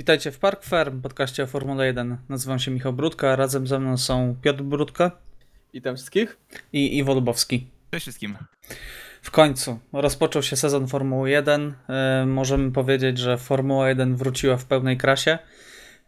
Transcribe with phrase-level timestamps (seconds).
[0.00, 2.16] Witajcie w Park Farm, podcaście o Formule 1.
[2.28, 5.10] Nazywam się Michał Brudka, razem ze mną są Piotr Brudka
[5.74, 6.38] Witam wszystkich.
[6.72, 7.66] i Iwo Lubowski.
[7.90, 8.38] Cześć wszystkim.
[9.22, 11.74] W końcu rozpoczął się sezon Formuły 1.
[11.88, 15.38] E, możemy powiedzieć, że Formuła 1 wróciła w pełnej krasie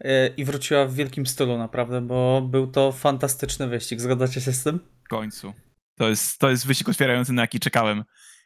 [0.00, 4.00] e, i wróciła w wielkim stylu naprawdę, bo był to fantastyczny wyścig.
[4.00, 4.80] Zgadzacie się z tym?
[5.04, 5.52] W końcu.
[5.98, 8.04] To jest, to jest wyścig otwierający, na jaki czekałem.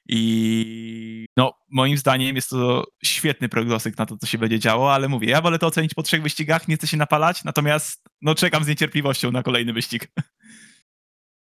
[0.09, 5.09] I no, moim zdaniem jest to świetny prognostyk na to, co się będzie działo, ale
[5.09, 8.65] mówię, ja wolę to ocenić po trzech wyścigach, nie chcę się napalać, natomiast no, czekam
[8.65, 10.09] z niecierpliwością na kolejny wyścig.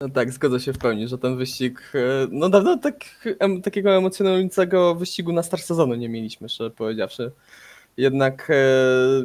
[0.00, 2.94] No tak, zgodzę się w pełni, że ten wyścig, e, no dawno tak,
[3.38, 7.32] em, takiego emocjonującego wyścigu na start sezonu nie mieliśmy, szczerze powiedziawszy.
[7.96, 8.54] Jednak e,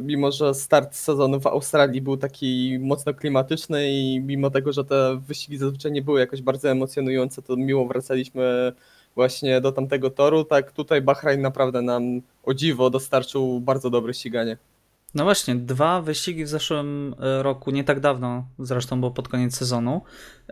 [0.02, 5.20] mimo, że start sezonu w Australii był taki mocno klimatyczny i mimo tego, że te
[5.26, 8.72] wyścigi zazwyczaj nie były jakoś bardzo emocjonujące, to miło wracaliśmy
[9.14, 12.02] właśnie do tamtego toru, tak tutaj Bahrain naprawdę nam
[12.42, 14.56] o dziwo dostarczył bardzo dobre ściganie.
[15.14, 19.56] No właśnie, dwa wyścigi w zeszłym e, roku, nie tak dawno, zresztą było pod koniec
[19.56, 20.02] sezonu,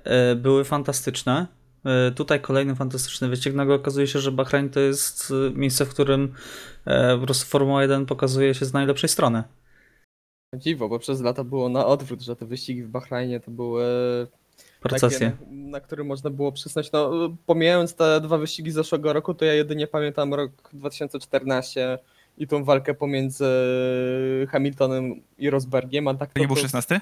[0.04, 1.46] e, były fantastyczne.
[1.84, 3.54] E, Tutaj kolejny fantastyczny wyścig.
[3.54, 6.34] Nagle okazuje się, że Bahrain to jest miejsce, w którym
[7.20, 9.42] po prostu Formuła 1 pokazuje się z najlepszej strony.
[10.56, 13.84] Dziwo, bo przez lata było na odwrót, że te wyścigi w Bahrajnie to były
[14.80, 15.30] Procesje.
[15.30, 16.92] takie, na, który można było przysnąć.
[16.92, 17.10] No,
[17.46, 21.98] pomijając te dwa wyścigi z zeszłego roku, to ja jedynie pamiętam rok 2014
[22.38, 23.44] i tą walkę pomiędzy
[24.50, 27.00] Hamiltonem i Rosbergiem, a tak To nie był to- 16?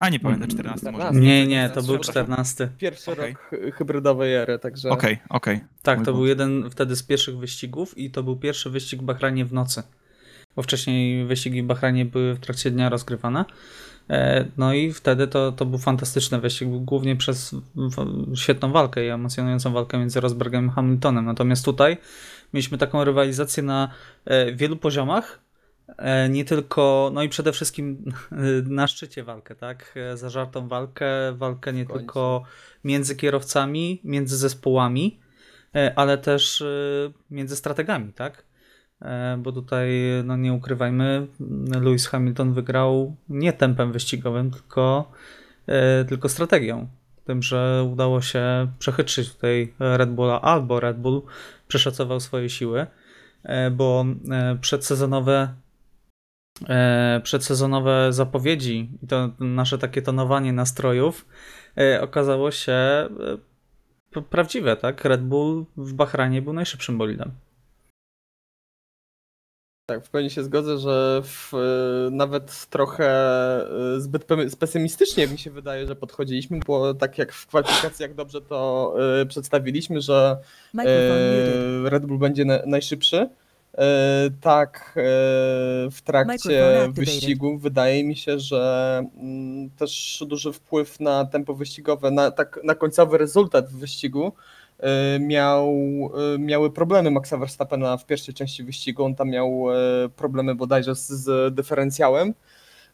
[0.00, 1.04] A nie pamiętam, Mm, 14 może.
[1.04, 1.26] 14.
[1.26, 2.12] Nie, nie, to był Przepraszam.
[2.24, 2.68] 14.
[2.78, 3.32] Pierwszy Okej.
[3.32, 5.60] rok hybrydowej ery, także Okej, okej.
[5.82, 9.04] Tak, Mój to był jeden wtedy z pierwszych wyścigów i to był pierwszy wyścig w
[9.04, 9.82] Bahrajnie w nocy.
[10.58, 13.44] Bo wcześniej wyścigi w Bahrajnie były w trakcie dnia rozgrywane.
[14.10, 17.54] E, No i wtedy to, to był fantastyczny wyścig, głównie przez
[18.34, 21.24] świetną walkę i emocjonującą walkę między Rosbergiem i Hamiltonem.
[21.24, 21.96] Natomiast tutaj
[22.54, 23.88] mieliśmy taką rywalizację na
[24.24, 25.40] e, wielu poziomach.
[25.98, 28.12] E, Nie tylko, no i przede wszystkim
[28.80, 29.94] na szczycie walkę, tak?
[30.14, 32.42] Zażartą walkę, walkę nie tylko
[32.84, 35.20] między kierowcami, między zespołami,
[35.96, 36.64] ale też
[37.30, 38.47] między strategami, tak?
[39.02, 39.90] E, Bo tutaj,
[40.24, 41.26] no nie ukrywajmy,
[41.80, 45.12] Lewis Hamilton wygrał nie tempem wyścigowym, tylko,
[45.66, 46.88] e, tylko strategią.
[47.24, 51.22] Tym, że udało się przechytrzyć tutaj Red Bulla, albo Red Bull
[51.68, 52.86] przeszacował swoje siły,
[53.42, 54.04] e, bo
[54.60, 55.48] przedsezonowe
[57.22, 61.26] przedsezonowe zapowiedzi i to nasze takie tonowanie nastrojów
[62.00, 63.08] okazało się
[64.30, 65.04] prawdziwe, tak?
[65.04, 67.30] Red Bull w Bahrajnie był najszybszym bolidem.
[69.88, 73.10] Tak, w pełni się zgodzę, że w, e, nawet trochę
[73.96, 78.40] e, zbyt pe- pesymistycznie mi się wydaje, że podchodziliśmy, bo tak jak w kwalifikacjach dobrze
[78.40, 80.38] to e, przedstawiliśmy, że
[81.84, 83.28] Red Bull będzie na, najszybszy.
[84.40, 84.92] Tak,
[85.90, 92.30] w trakcie wyścigu wydaje mi się, że mm, też duży wpływ na tempo wyścigowe, na,
[92.30, 94.32] tak, na końcowy rezultat w wyścigu
[95.20, 95.70] miał,
[96.34, 99.04] e, miały problemy Maxa Verstappena w pierwszej części wyścigu.
[99.04, 102.34] On tam miał e, problemy bodajże z, z dyferencjałem.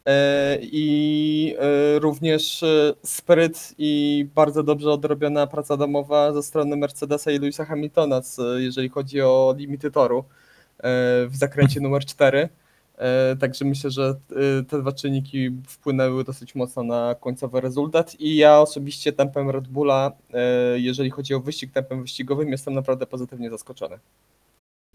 [0.05, 7.31] E, I e, również e, spryt i bardzo dobrze odrobiona praca domowa ze strony Mercedesa
[7.31, 8.21] i Lewisa Hamiltona,
[8.57, 10.83] jeżeli chodzi o limity toru e,
[11.27, 12.49] w zakręcie numer 4.
[12.97, 14.15] E, Także myślę, że
[14.59, 19.67] e, te dwa czynniki wpłynęły dosyć mocno na końcowy rezultat i ja osobiście tempem Red
[19.67, 23.99] Bulla, e, jeżeli chodzi o wyścig tempem wyścigowym, jestem naprawdę pozytywnie zaskoczony.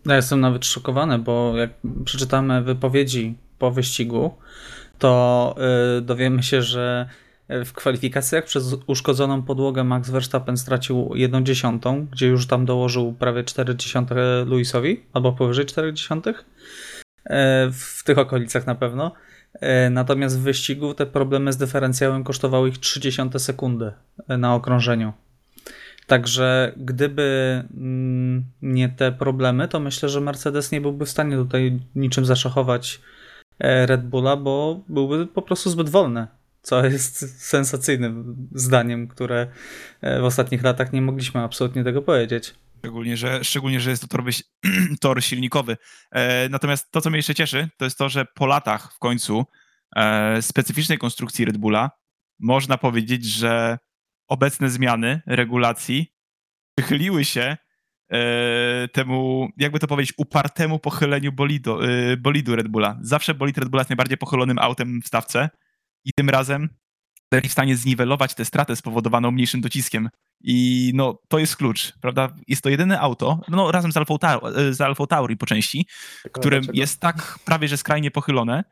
[0.06, 1.71] Ja jestem nawet szokowany, bo jak
[2.05, 4.31] przeczytamy wypowiedzi po wyścigu,
[4.99, 5.55] to
[6.03, 7.09] dowiemy się, że
[7.49, 13.44] w kwalifikacjach przez uszkodzoną podłogę Max Verstappen stracił 1 dziesiątą, gdzie już tam dołożył prawie
[13.44, 14.15] 4 dziesiąte
[14.47, 16.44] Lewisowi, albo powyżej 4 dziesiątych.
[17.25, 19.13] E, w tych okolicach na pewno.
[19.55, 23.93] E, Natomiast w wyścigu te problemy z dyferencjałem kosztowały ich 30 sekundy
[24.28, 25.13] e, na okrążeniu.
[26.07, 31.81] Także gdyby mm, nie te problemy, to myślę, że Mercedes nie byłby w stanie tutaj
[31.95, 33.01] niczym zaszachować
[33.61, 36.27] Red Bulla, bo byłby po prostu zbyt wolny.
[36.63, 39.47] Co jest sensacyjnym zdaniem, które
[40.03, 42.55] w ostatnich latach nie mogliśmy absolutnie tego powiedzieć.
[42.80, 44.18] Szczególnie, że, szczególnie, że jest to
[45.00, 45.77] tor, silnikowy.
[46.12, 49.47] E, natomiast to, co mnie jeszcze cieszy, to jest to, że po latach w końcu
[49.97, 51.91] e, specyficznej konstrukcji Red Bulla
[52.38, 53.78] można powiedzieć, że
[54.28, 56.15] obecne zmiany regulacji
[56.78, 57.56] przychyliły się
[58.12, 62.98] e, temu, jakby to powiedzieć, upartemu pochyleniu bolidu, e, bolidu Red Bulla.
[63.00, 65.50] Zawsze bolid Red Bulla jest najbardziej pochylonym autem w stawce
[66.04, 66.68] i tym razem
[67.30, 70.09] byli w stanie zniwelować tę stratę spowodowaną mniejszym dociskiem.
[70.44, 72.28] I no, to jest klucz, prawda?
[72.48, 74.15] Jest to jedyne auto, no razem z Alfa,
[74.71, 75.86] z Alfa Tauri po części,
[76.32, 76.78] które Dlaczego?
[76.80, 78.65] jest tak prawie że skrajnie pochylone.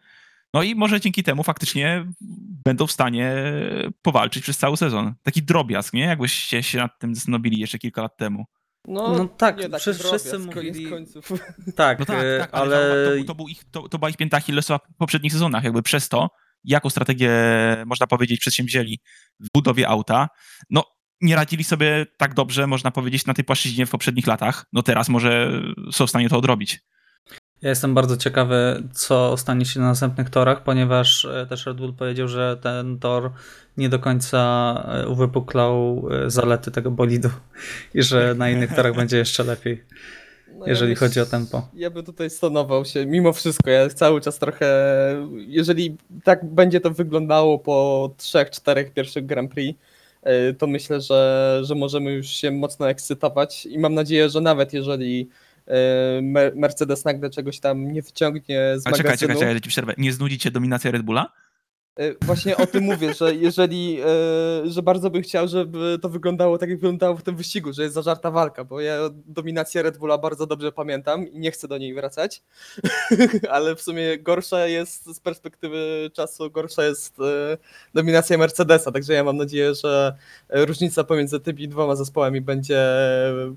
[0.55, 2.05] No i może dzięki temu faktycznie
[2.65, 3.35] będą w stanie
[4.03, 5.15] powalczyć przez cały sezon.
[5.23, 6.03] Taki drobiazg, nie?
[6.03, 8.45] Jakbyście się nad tym zastanowili jeszcze kilka lat temu.
[8.89, 11.33] No, No tak, nie taki wszyscy- mówili- końców.
[11.77, 14.11] Tak, No tak, e, tak, ale, ale to, był- to, był ich, to, to była
[14.11, 15.65] ich pięta Achillesowa w poprzednich sezonach.
[15.65, 16.31] Jakby przez to,
[16.69, 17.31] jaką strategię,
[17.87, 19.01] można powiedzieć, przedsięwzięli
[19.41, 20.29] w budowie auta,
[20.71, 20.85] no
[21.21, 24.67] nie radzili sobie tak dobrze, można powiedzieć, na tej płaszczyźnie w poprzednich latach.
[24.73, 25.63] No teraz może
[25.93, 26.81] są w stanie to odrobić.
[27.63, 31.95] Ja jestem bardzo ciekawy, co stanie się na następnych torach, ponieważ e, też Red Bull
[31.95, 33.33] powiedział, że ten tor
[33.77, 34.39] nie do końca
[34.89, 37.31] e, uwypuklał e, zalety tego bolidu
[37.95, 39.85] i że na innych torach będzie jeszcze lepiej,
[40.59, 41.69] No jeżeli byś- chodzi o tempo.
[41.75, 44.67] Ja bym tutaj stonował się, mimo wszystko, ja cały czas trochę,
[45.47, 49.81] jeżeli tak będzie to wyglądało po trzech, czterech pierwszych Grand Prix,
[50.51, 54.73] y, to myślę, że, że możemy już się mocno ekscytować i mam nadzieję, że nawet
[54.73, 55.29] jeżeli
[56.23, 59.69] Mer- Mercedes nagle czegoś tam nie wyciągnie z Ale czekaj, magazynu, czekaj, czekaj, ja ci
[59.69, 59.95] przerwę.
[59.99, 61.33] Nie znudzi cię dominacja Red Bulla?
[62.01, 64.01] Y, Właśnie o tym mówię, że jeżeli,
[64.67, 67.83] y, że bardzo bym chciał, żeby to wyglądało tak, jak wyglądało w tym wyścigu, że
[67.83, 71.79] jest zażarta walka, bo ja dominację Red Bulla bardzo dobrze pamiętam i nie chcę do
[71.79, 72.43] niej wracać,
[73.51, 77.23] ale w sumie gorsza jest z perspektywy czasu, gorsza jest y,
[77.95, 80.17] dominacja Mercedesa, także ja mam nadzieję, że
[80.49, 82.87] różnica pomiędzy tymi dwoma zespołami będzie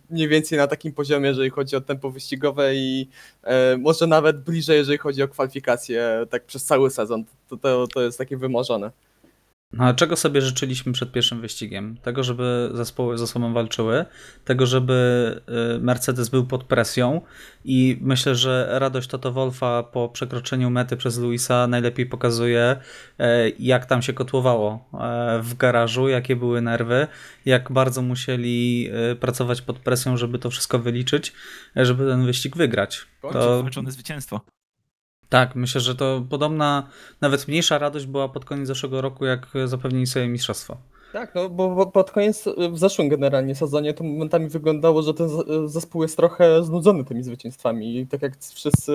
[0.09, 3.09] mniej więcej na takim poziomie, jeżeli chodzi o tempo wyścigowe i
[3.43, 7.25] e, może nawet bliżej, jeżeli chodzi o kwalifikacje, tak przez cały sezon.
[7.51, 8.91] To, to, to jest takie wymarzone.
[9.73, 11.97] No, a czego sobie życzyliśmy przed pierwszym wyścigiem?
[11.97, 14.05] Tego, żeby zespoły ze sobą walczyły,
[14.45, 15.41] tego, żeby
[15.75, 17.21] y, Mercedes był pod presją
[17.65, 22.75] i myślę, że radość Toto Wolfa po przekroczeniu mety przez Luisa najlepiej pokazuje,
[23.19, 27.07] e, jak tam się kotłowało e, w garażu, jakie były nerwy,
[27.45, 28.89] jak bardzo musieli
[29.19, 31.33] pracować pod presją, żeby to wszystko wyliczyć,
[31.75, 33.05] żeby ten wyścig wygrać.
[33.21, 33.57] To...
[33.57, 34.41] Wywalczone zwycięstwo.
[35.31, 36.87] Tak, myślę, że to podobna,
[37.21, 40.77] nawet mniejsza radość była pod koniec zeszłego roku, jak zapewnili sobie mistrzostwo.
[41.13, 45.29] Tak, no bo pod koniec, w zeszłym generalnie sezonie to momentami wyglądało, że ten
[45.65, 47.97] zespół jest trochę znudzony tymi zwycięstwami.
[47.97, 48.93] I tak jak wszyscy,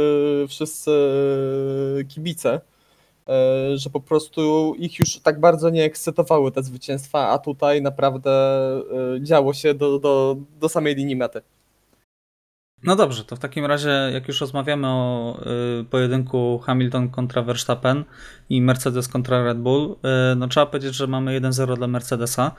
[0.49, 0.91] wszyscy
[2.09, 2.61] kibice,
[3.29, 8.31] e, że po prostu ich już tak bardzo nie ekscytowały te zwycięstwa, a tutaj naprawdę
[9.17, 11.43] e, działo się do, do, do samej linii mety.
[12.87, 15.41] No dobrze, to w takim razie, jak już rozmawiamy o
[15.81, 18.05] y, pojedynku Hamilton kontra Verstappen
[18.49, 19.97] i Mercedes kontra Red Bull,
[20.33, 22.53] y, no trzeba powiedzieć, że mamy 1-0 dla Mercedesa,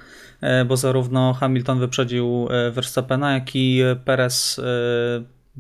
[0.44, 4.64] y, bo zarówno Hamilton wyprzedził y, Verstappena, jak i Perez y,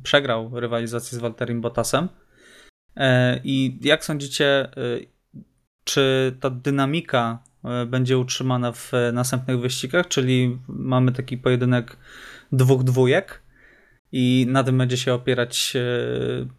[0.03, 2.09] przegrał rywalizację z Walterim Bottasem.
[2.97, 3.01] Y,
[3.43, 5.07] I jak sądzicie, y,
[5.83, 7.43] czy ta dynamika
[7.83, 11.97] y, będzie utrzymana w y, następnych wyścigach, czyli mamy taki pojedynek
[12.51, 13.46] dwóch dwójek?
[14.11, 15.79] I na tym będzie się opierać e,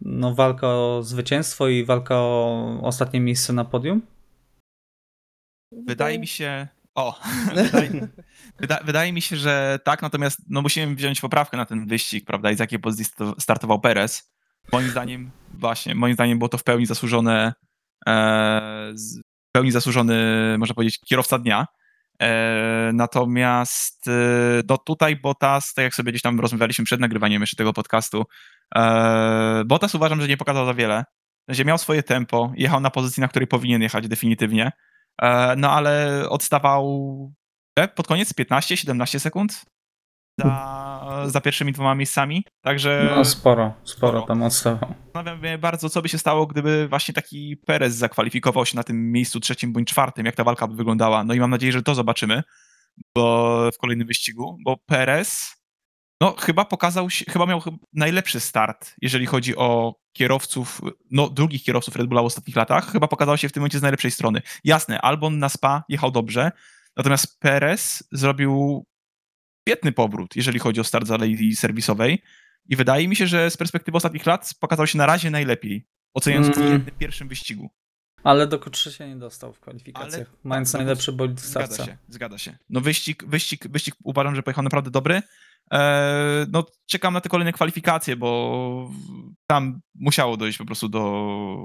[0.00, 4.02] no, walka o zwycięstwo i walka o ostatnie miejsce na podium?
[5.86, 6.68] Wydaje mi się.
[6.94, 7.20] O,
[7.54, 8.08] wydaje,
[8.60, 12.50] wyda, wydaje mi się, że tak, natomiast no, musimy wziąć poprawkę na ten wyścig, prawda?
[12.50, 14.32] I z jakiej pozycji startował Perez.
[14.72, 17.52] Moim zdaniem, właśnie, moim zdaniem było to w pełni zasłużone,
[18.08, 20.14] e, z- w pełni zasłużony,
[20.58, 21.66] można powiedzieć, kierowca dnia.
[22.22, 24.10] E, natomiast e,
[24.68, 28.24] no tutaj Bottas, tak jak sobie gdzieś tam rozmawialiśmy przed nagrywaniem jeszcze tego podcastu,
[28.76, 31.04] e, Bottas uważam, że nie pokazał za wiele.
[31.50, 34.72] Sensie miał swoje tempo, jechał na pozycji, na której powinien jechać definitywnie.
[35.56, 37.32] No ale odstawał
[37.94, 39.64] pod koniec 15-17 sekund
[40.38, 42.44] za, za pierwszymi dwoma miejscami.
[42.62, 44.94] Także No sporo, sporo tam odstawał.
[45.04, 49.12] zastanawiam się bardzo, co by się stało, gdyby właśnie taki Perez zakwalifikował się na tym
[49.12, 51.24] miejscu trzecim bądź czwartym, jak ta walka by wyglądała.
[51.24, 52.42] No i mam nadzieję, że to zobaczymy
[53.14, 55.56] bo w kolejnym wyścigu, bo Perez
[56.20, 60.80] no chyba pokazał się, chyba miał najlepszy start, jeżeli chodzi o kierowców,
[61.10, 63.82] no drugich kierowców Red Bulla w ostatnich latach, chyba pokazał się w tym momencie z
[63.82, 64.42] najlepszej strony.
[64.64, 66.52] Jasne, Albon na Spa jechał dobrze,
[66.96, 68.86] natomiast Perez zrobił
[69.68, 72.22] świetny powrót, jeżeli chodzi o start z alei serwisowej
[72.68, 76.58] i wydaje mi się, że z perspektywy ostatnich lat pokazał się na razie najlepiej, oceniając
[76.58, 76.80] Mm.
[76.80, 77.70] w pierwszym wyścigu.
[78.24, 81.92] Ale do Q3 się nie dostał w kwalifikacjach, Ale- mając tak, najlepszy bolid Zgadza starca.
[81.92, 82.58] się, zgadza się.
[82.70, 85.22] No wyścig, wyścig, wyścig uważam, że pojechał naprawdę dobry.
[85.70, 88.90] Eee, no czekam na te kolejne kwalifikacje, bo
[89.46, 91.00] tam musiało dojść po prostu do...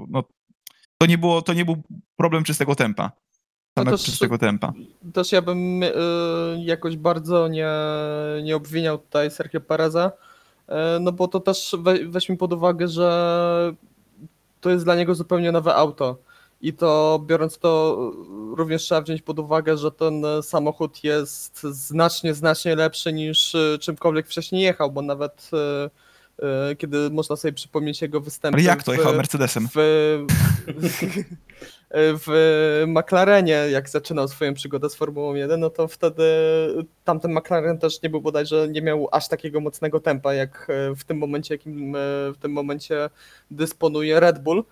[0.08, 0.24] No,
[0.98, 1.82] to, nie było, to nie był
[2.16, 3.12] problem czystego tempa.
[3.76, 4.72] No Samego to czystego tempa.
[5.12, 5.92] Też ja bym y,
[6.58, 7.68] jakoś bardzo nie,
[8.42, 10.12] nie obwiniał tutaj Sergio Pereza,
[10.68, 13.74] y, no bo to też we, weźmy pod uwagę, że
[14.60, 16.18] to jest dla niego zupełnie nowe auto
[16.60, 17.96] I to biorąc to
[18.56, 24.26] również trzeba wziąć pod uwagę, że ten samochód jest znacznie, znacznie lepszy niż e, czymkolwiek
[24.26, 25.90] wcześniej jechał, bo nawet e,
[26.78, 29.68] kiedy można sobie przypomnieć jego występy Ale jak to w- jechał Mercedesem?
[29.74, 30.24] w,
[31.94, 36.24] w McLarenie, jak zaczynał swoją przygodę z Formułą 1, no to wtedy
[37.04, 41.04] tamten McLaren też nie był bodajże, nie miał aż takiego mocnego tempa, jak e, w
[41.04, 41.98] tym momencie, jakim e,
[42.32, 43.10] w tym momencie
[43.50, 44.64] dysponuje Red Bull.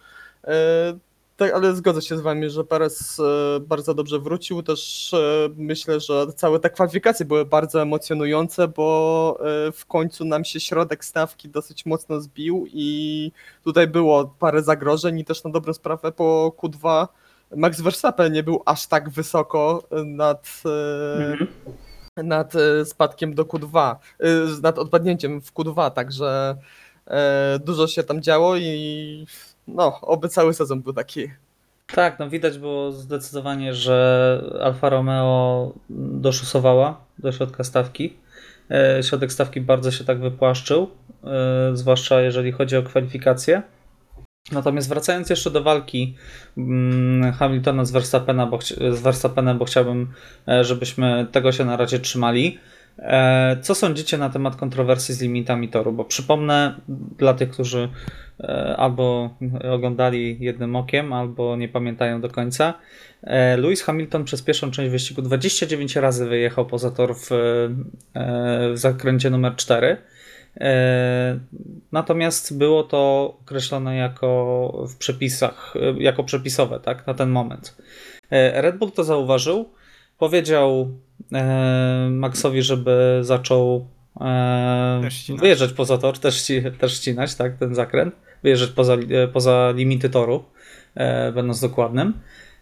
[1.43, 4.63] Tak, ale zgodzę się z wami, że Perez e, bardzo dobrze wrócił.
[4.63, 10.45] Też e, myślę, że całe te kwalifikacje były bardzo emocjonujące, bo e, w końcu nam
[10.45, 13.33] się środek stawki dosyć mocno zbił i
[13.65, 17.07] tutaj było parę zagrożeń i też na dobrą sprawę po Q2
[17.57, 20.63] Max Verstappen nie był aż tak wysoko nad,
[22.17, 22.53] e, nad
[22.85, 24.27] spadkiem do Q2, e,
[24.63, 26.57] nad odpadnięciem w Q2, także
[27.61, 29.27] dużo się tam działo i
[29.69, 31.31] no, oby cały sezon był taki.
[31.95, 38.17] Tak, no widać było zdecydowanie, że Alfa Romeo doszusowała do środka stawki.
[38.71, 40.91] E, Środek stawki bardzo się tak wypłaszczył,
[41.25, 43.63] e, zwłaszcza jeżeli chodzi o kwalifikacje.
[44.53, 46.17] Natomiast wracając jeszcze do walki
[46.59, 50.13] mm, Hamiltona z, Verstappena, bo chci- z Verstappenem, bo chciałbym,
[50.49, 52.59] e, żebyśmy tego się na razie trzymali.
[52.99, 55.93] E, Co sądzicie na temat kontrowersji z limitami toru?
[55.93, 56.81] Bo przypomnę
[57.19, 57.89] dla tych, którzy
[58.41, 59.31] e, albo
[59.73, 62.75] oglądali jednym okiem, albo nie pamiętają do końca.
[63.23, 67.29] E, Lewis Hamilton przez pierwszą część wyścigu 29 razy wyjechał poza tor w,
[68.73, 69.97] w zakręcie numer 4.
[70.61, 71.39] E,
[71.93, 77.77] Natomiast było to określone jako w przepisach, jako przepisowe, tak, na ten moment.
[78.31, 79.73] Red Bull to zauważył,
[80.19, 80.89] powiedział
[82.11, 83.87] Maxowi, żeby zaczął
[84.21, 86.47] e, wyjeżdżać poza tor, też,
[86.79, 90.45] też ścinać, tak, ten zakręt, wyjeżdżać poza, e, poza limity toru,
[90.95, 92.15] e, będąc dokładnym.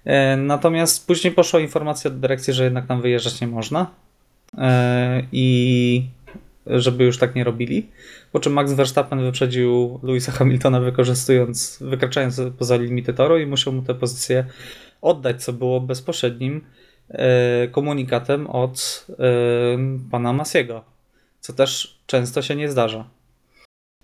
[0.04, 3.90] E, Natomiast później poszła informacja do dyrekcji, że jednak tam wyjeżdżać nie można
[4.58, 6.04] e, i
[6.66, 7.90] żeby już tak nie robili.
[8.32, 13.82] Po czym Max Verstappen wyprzedził Louisa Hamiltona wykorzystując, wykraczając poza limity toru i musiał mu
[13.82, 14.44] tę pozycję
[15.02, 16.60] oddać, co było bezpośrednim e,
[17.72, 19.14] komunikatem od e,
[20.10, 20.84] pana Masiego,
[21.40, 23.04] co też często się nie zdarza.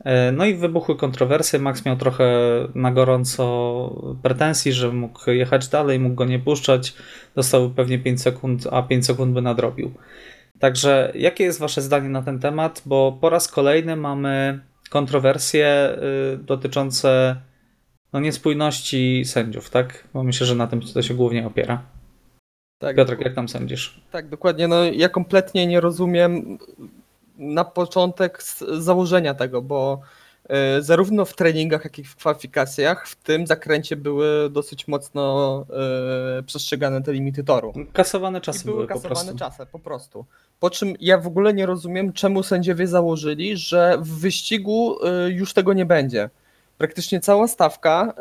[0.04, 1.58] E, No i wybuchły kontrowersje.
[1.58, 2.28] Max miał trochę
[2.74, 6.94] na gorąco pretensji, że mógł jechać dalej, mógł go nie puszczać.
[7.34, 9.92] Dostał pewnie 5 sekund, a 5 sekund by nadrobił.
[10.60, 12.82] Także jakie jest Wasze zdanie na ten temat?
[12.86, 14.60] Bo po raz kolejny mamy
[14.90, 15.98] kontrowersje
[16.38, 17.36] dotyczące
[18.12, 20.08] no, niespójności sędziów, tak?
[20.14, 21.95] Bo myślę, że na tym to się głównie opiera.
[22.78, 24.00] Tak, Piotrek, jak tam sądzisz?
[24.10, 24.68] Tak, dokładnie.
[24.68, 26.58] No, ja kompletnie nie rozumiem
[27.38, 30.00] na początek z- założenia tego, bo
[30.48, 35.64] e, zarówno w treningach, jak i w kwalifikacjach w tym zakręcie były dosyć mocno
[36.38, 37.72] e, przestrzegane te limity toru.
[37.92, 39.38] Kasowane I czasy były były po kasowane prostu.
[39.38, 40.24] czasy, po prostu.
[40.60, 45.52] Po czym ja w ogóle nie rozumiem, czemu sędziowie założyli, że w wyścigu y, już
[45.52, 46.30] tego nie będzie.
[46.78, 48.14] Praktycznie cała stawka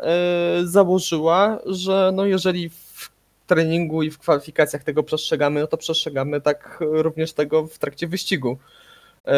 [0.64, 2.85] założyła, że no jeżeli w
[3.46, 8.58] treningu i w kwalifikacjach tego przestrzegamy, no to przestrzegamy tak również tego w trakcie wyścigu.
[9.26, 9.30] Y,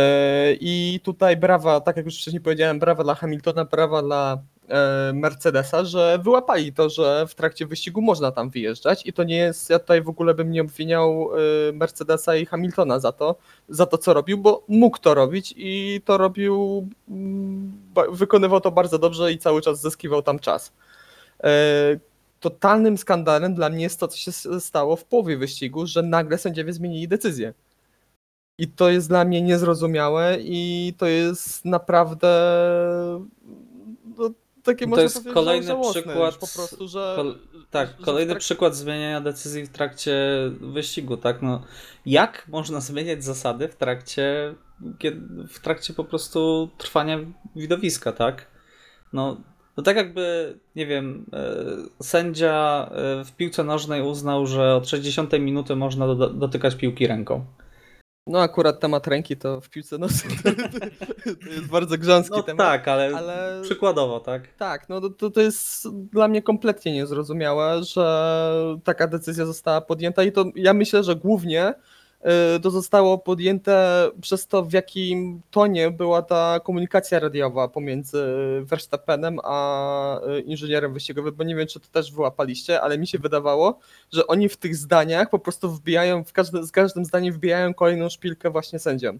[0.60, 4.38] I tutaj brawa, tak jak już wcześniej powiedziałem, brawa dla Hamiltona, brawa dla
[4.68, 9.36] e, Mercedesa, że wyłapali to, że w trakcie wyścigu można tam wyjeżdżać i to nie
[9.36, 11.30] jest, ja tutaj w ogóle bym nie obwiniał
[11.68, 13.36] e, Mercedesa i Hamiltona za to,
[13.68, 17.72] za to co robił, bo mógł to robić i to robił, mm,
[18.12, 20.72] wykonywał to bardzo dobrze i cały czas zyskiwał tam czas.
[22.40, 26.72] Totalnym skandalem dla mnie jest to, co się stało w połowie wyścigu, że nagle sędziowie
[26.72, 27.54] zmienili decyzję.
[28.58, 32.28] I to jest dla mnie niezrozumiałe i to jest naprawdę
[34.18, 34.30] no,
[34.62, 37.38] takie To jest kolejny żałosne przykład- po prostu, że Kol-
[37.70, 40.16] tak, że kolejny trak- przykład zmieniania decyzji w trakcie
[40.60, 41.42] wyścigu, tak?
[41.42, 41.62] No,
[42.06, 44.54] jak można zmieniać zasady w trakcie,
[45.48, 47.18] w trakcie po prostu trwania
[47.56, 48.46] widowiska, tak?
[49.12, 49.36] No,
[49.78, 55.32] to tak jakby, nie wiem, e, sędzia e, w piłce nożnej uznał, że od 60
[55.32, 57.44] minuty można do, dotykać piłki ręką.
[58.26, 60.50] no akurat temat ręki to w piłce nożnej to,
[61.44, 62.66] to jest bardzo grząski No temat.
[62.66, 64.48] tak, ale, ale- przykładowo, tak?
[64.56, 70.32] Tak, no to- to, jest dla mnie kompletnie niezrozumiałe, że taka decyzja została podjęta i
[70.32, 71.74] to ja myślę, że głównie
[72.62, 78.24] to zostało podjęte przez to, w jakim tonie była ta komunikacja radiowa pomiędzy
[78.62, 83.18] Verstappenem a y, inżynierem wyścigowym, bo nie wiem, czy to też wyłapaliście, ale mi się
[83.18, 83.78] wydawało,
[84.12, 88.08] że oni w tych zdaniach po prostu wbijają, w każdy, z każdym zdaniem wbijają kolejną
[88.08, 89.18] szpilkę właśnie sędziom.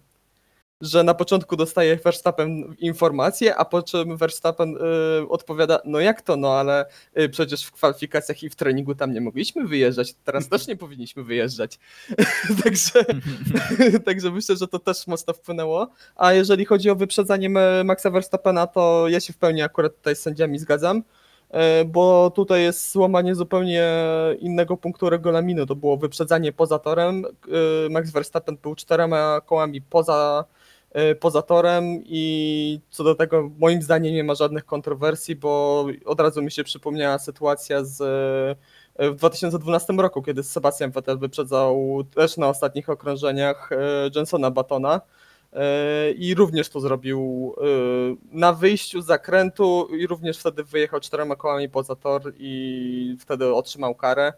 [0.81, 6.37] Że na początku dostaje Verstappen informację, a po czym Verstappen y, odpowiada, no jak to,
[6.37, 6.87] no ale
[7.19, 11.25] y, przecież w kwalifikacjach i w treningu tam nie mogliśmy wyjeżdżać, teraz też nie powinniśmy
[11.25, 11.79] wyjeżdżać.
[12.65, 13.05] Także,
[14.07, 15.89] także myślę, że to też mocno wpłynęło.
[16.17, 20.17] A jeżeli chodzi o wyprzedzanie Ma- Maxa Verstappena, to ja się w pełni akurat tutaj
[20.17, 21.03] z sędziami zgadzam,
[21.51, 23.93] e, bo tutaj jest złamanie zupełnie
[24.39, 25.67] innego punktu regulaminu.
[25.67, 27.25] To było wyprzedzanie poza torem.
[27.87, 30.45] e, Max Verstappen był czterema kołami poza,
[31.21, 36.43] poza torem i co do tego moim zdaniem nie ma żadnych kontrowersji, bo od razu
[36.43, 38.01] mi się przypomniała sytuacja z
[38.99, 43.77] e, w 2012 roku, kiedy Sebastian Vettel wyprzedzał też na ostatnich okrążeniach e,
[44.15, 45.01] Jensona Batona.
[45.53, 47.65] E, I również to zrobił e,
[48.33, 53.95] na wyjściu z zakrętu i również wtedy wyjechał czterema kołami poza tor i wtedy otrzymał
[53.95, 54.33] karę.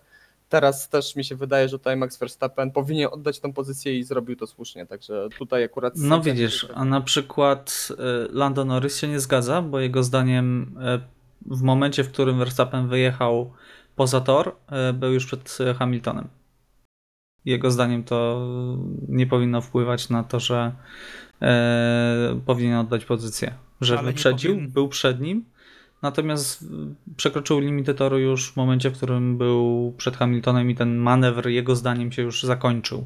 [0.51, 4.37] Teraz też mi się wydaje, że tutaj Max Verstappen powinien oddać tę pozycję i zrobił
[4.37, 5.95] to słusznie, także tutaj akurat...
[5.97, 7.95] No widzisz, a na przykład y,
[8.33, 13.53] Lando Norris się nie zgadza, bo jego zdaniem y, w momencie, w którym Verstappen wyjechał
[13.97, 14.57] poza tor,
[14.89, 16.29] y, był już przed Hamiltonem.
[17.45, 18.49] Jego zdaniem to
[19.09, 20.73] nie powinno wpływać na to, że
[22.47, 23.55] powinien oddać pozycję.
[23.81, 25.45] Że wyprzedził, był przed nim,
[26.03, 26.67] natomiast y,
[27.17, 31.77] przekroczył limity toru już w momencie, w którym był przed Hamiltonem i ten manewr jego
[31.77, 33.05] zdaniem się już zakończył.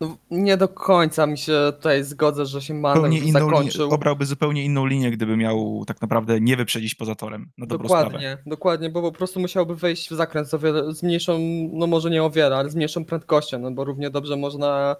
[0.00, 3.90] No, nie do końca mi się tutaj zgodzę, że się Zupełnie manewr inną linię, zakończył.
[3.90, 8.04] obrałby zupełnie inną linię, gdyby miał tak naprawdę nie wyprzedzić poza torem, na dobrą sprawę.
[8.04, 11.38] Dokładnie, dokładnie, bo po prostu musiałby wejść w zakręt z, wiele, z mniejszą,
[11.72, 14.96] no może nie o wiele, ale z mniejszą prędkością, no bo równie dobrze można,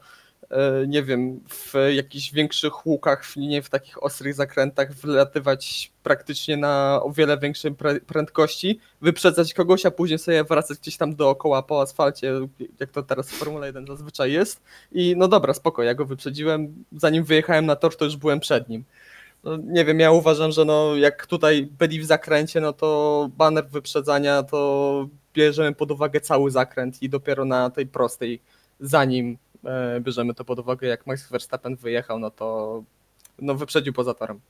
[0.87, 7.00] nie wiem, w jakichś większych łukach, w linie, w takich ostrych zakrętach wlatywać praktycznie na
[7.02, 7.75] o wiele większej
[8.06, 12.32] prędkości, wyprzedzać kogoś, a później sobie wracać gdzieś tam dookoła po asfalcie,
[12.80, 16.85] jak to teraz w Formule 1 zazwyczaj jest i no dobra, spoko, ja go wyprzedziłem,
[16.92, 18.85] zanim wyjechałem na tor, to już byłem przed nim.
[19.44, 23.68] No, nie wiem, ja uważam, że no, jak tutaj byli w zakręcie, no to baner
[23.68, 28.40] wyprzedzania to bierzemy pod uwagę cały zakręt i dopiero na tej prostej,
[28.80, 29.50] zanim e,
[30.01, 32.83] bierzemy to pod uwagę, jak Max Verstappen wyjechał, no to
[33.38, 34.40] no, wyprzedził poza torem.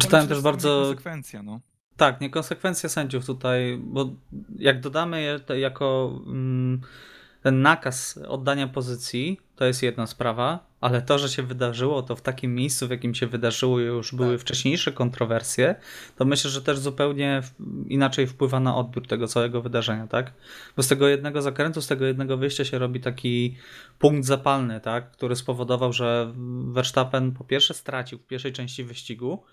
[0.00, 1.60] Czytałem też bardzo Konsekwencja, no.
[1.96, 4.10] Tak, niekonsekwencja sędziów tutaj, bo
[4.58, 6.80] jak dodamy je to jako mm,
[7.42, 12.20] ten nakaz oddania pozycji, to jest jedna sprawa, ale to, że się wydarzyło to w
[12.22, 14.40] takim miejscu, w jakim się wydarzyło już były Tak.
[14.40, 15.74] wcześniejsze kontrowersje,
[16.16, 17.42] to myślę, że też zupełnie
[17.86, 20.32] inaczej wpływa na odbiór tego całego wydarzenia, tak?
[20.76, 23.56] Bo z tego jednego zakrętu, z tego jednego wyjścia się robi taki
[23.98, 25.10] punkt zapalny, tak?
[25.10, 26.32] Który spowodował, że
[26.72, 29.44] Verstappen po pierwsze stracił w pierwszej części wyścigu,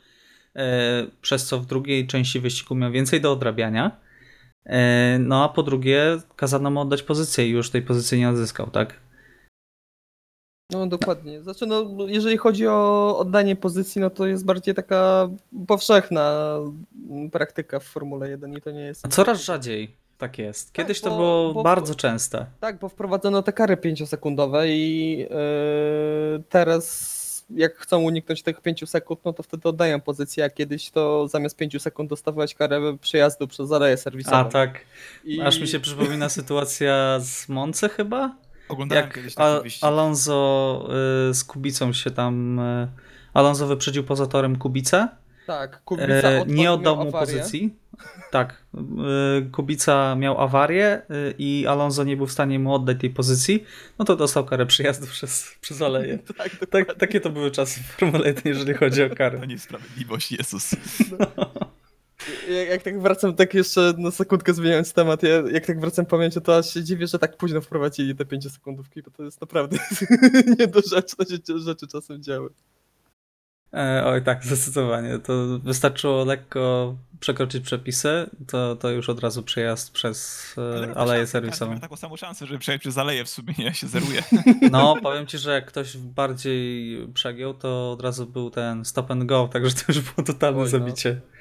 [0.56, 3.92] e, przez co w drugiej części wyścigu miał więcej do odrabiania.
[4.66, 8.70] E, No a po drugie, kazano mu oddać pozycję i już tej pozycji nie odzyskał,
[8.72, 9.09] tak?
[10.70, 11.42] No dokładnie.
[11.42, 15.30] Znaczy, no, jeżeli chodzi o oddanie pozycji, no to jest bardziej taka
[15.68, 16.58] powszechna
[17.32, 19.08] praktyka w Formule 1 i to nie jest...
[19.08, 20.74] Coraz rzadziej tak jest.
[20.74, 22.46] Kiedyś to bo- było bo- bardzo częste.
[22.60, 29.20] Tak, bo wprowadzono te kary 5-sekundowe i yy, teraz jak chcą uniknąć tych 5 sekund,
[29.26, 33.72] no to wtedy oddają pozycję, a kiedyś to zamiast 5 sekund dostawałeś karę przejazdu przez
[33.72, 34.38] aleję serwisową.
[34.38, 34.80] A tak,
[35.26, 35.42] I...
[35.42, 38.36] aż mi się przypomina sytuacja z Monce chyba?
[38.70, 39.84] Oglądałem Jak kiedyś taki Al- wyścig.
[39.84, 40.90] Alonso
[41.30, 42.60] y, z Kubicą się tam...
[42.60, 42.88] y,
[43.34, 45.08] Alonso wyprzedził poza torem Kubicę.
[45.48, 47.26] Tak, Kubica E, odpadł, nie oddał mu awarię.
[47.38, 47.76] pozycji.
[48.32, 48.64] Tak.
[48.76, 53.64] y, Kubica miał awarię y, i Alonso nie był w stanie mu oddać tej pozycji.
[54.00, 56.20] No to dostał karę przyjazdu przez, przez aleję.
[56.38, 59.48] Tak, Tak, takie to były czasy w Formule 1, jeżeli chodzi o To karę.
[59.48, 60.72] niesprawiedliwość, Jezus.
[62.50, 66.42] jak, jak tak wracam, tak jeszcze na sekundkę zmieniając temat, ja, jak tak wracam pamięcią,
[66.42, 69.78] to aż się dziwię, że tak późno wprowadzili te 5 sekundówki, bo to jest naprawdę
[70.60, 72.50] niedorzeczne się rzeczy czasem działy.
[73.74, 75.20] E, oj tak, zdecydowanie.
[75.20, 75.34] To
[75.64, 81.74] wystarczyło lekko przekroczyć przepisy, to, to już od razu przejazd przez e, aleję każdy serwisową.
[81.74, 84.24] ma taką samą szansę, żeby przejść przez aleję w sumie, ja się zeruję.
[84.72, 89.24] No, powiem ci, że jak ktoś bardziej przegiął, to od razu był ten stop and
[89.24, 90.70] go, także to już było totalne Oj, no.
[90.70, 91.39] zabicie e,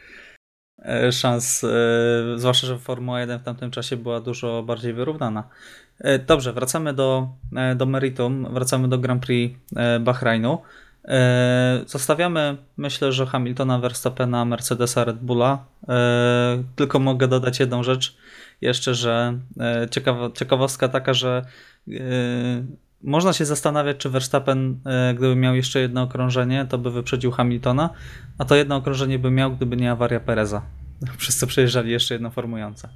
[1.12, 1.64] szans.
[1.64, 1.68] e,
[2.36, 5.44] Zwłaszcza, że Formuła 1 w tamtym czasie była dużo bardziej wyrównana.
[6.00, 10.58] E, Dobrze, wracamy do, e, do meritum, wracamy do Grand Prix e, Bahrainu.
[11.04, 15.64] E, Zostawiamy, myślę, że Hamiltona, Verstappena, Mercedesa, Red Bulla.
[15.88, 18.16] E, Tylko mogę dodać jedną rzecz
[18.60, 21.42] jeszcze, że e, ciekawa, ciekawostka taka, że
[21.88, 21.92] e,
[23.02, 27.90] można się zastanawiać, czy Verstappen, e, gdyby miał jeszcze jedno okrążenie, to by wyprzedził Hamiltona,
[28.38, 30.62] a to jedno okrążenie by miał, gdyby nie awaria Pereza.
[31.18, 32.88] Przez co przejeżdżali jeszcze jedno formujące.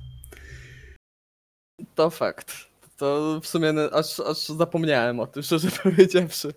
[1.95, 2.73] To fakt.
[2.97, 6.55] To w sumie aż, aż zapomniałem o tym, szczerze powiedziawszy.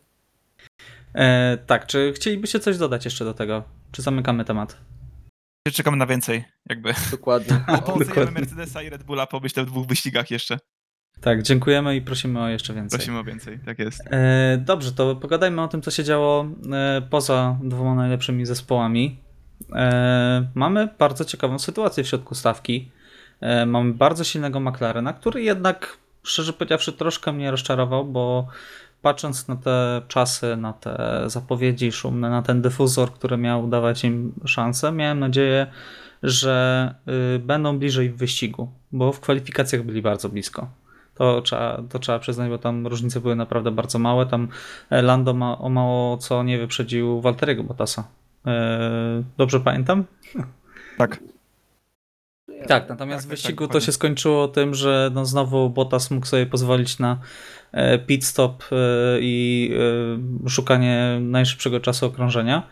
[1.13, 3.63] E, tak, czy chcielibyście coś dodać jeszcze do tego?
[3.91, 4.77] Czy zamykamy temat?
[5.73, 6.93] Czekamy na więcej, jakby.
[7.11, 7.65] Dokładnie.
[7.99, 8.31] Dokładnie.
[8.31, 10.59] Mercedesa i Red Bulla po myślę w dwóch wyścigach jeszcze.
[11.21, 12.99] Tak, dziękujemy i prosimy o jeszcze więcej.
[12.99, 14.03] Prosimy o więcej, tak jest.
[14.11, 19.19] E, dobrze, to pogadajmy o tym, co się działo e, poza dwoma najlepszymi zespołami.
[19.71, 22.91] E, mamy bardzo ciekawą sytuację w środku stawki.
[23.41, 28.47] E, mamy bardzo silnego McLarena, który jednak, szczerze powiedziawszy, troszkę mnie rozczarował, bo
[29.01, 34.33] patrząc na te czasy, na te zapowiedzi szumne, na ten dyfuzor, który miał dawać im
[34.45, 35.67] szansę, miałem nadzieję,
[36.23, 36.95] że
[37.35, 40.67] y, będą bliżej w wyścigu, bo w kwalifikacjach byli bardzo blisko.
[41.15, 44.25] To trzeba, to trzeba przyznać, bo tam różnice były naprawdę bardzo małe.
[44.25, 44.47] Tam
[44.89, 48.07] e, Lando ma, o mało co nie wyprzedził Walteriego Bottasa.
[48.47, 50.03] E, dobrze pamiętam?
[50.97, 51.19] Tak.
[52.67, 56.25] Tak, natomiast tak, w wyścigu tak, to się skończyło tym, że no znowu Bottas mógł
[56.25, 57.19] sobie pozwolić na
[57.71, 58.63] e, pit stop
[59.19, 59.71] i
[60.47, 62.67] szukanie najszybszego czasu okrążenia.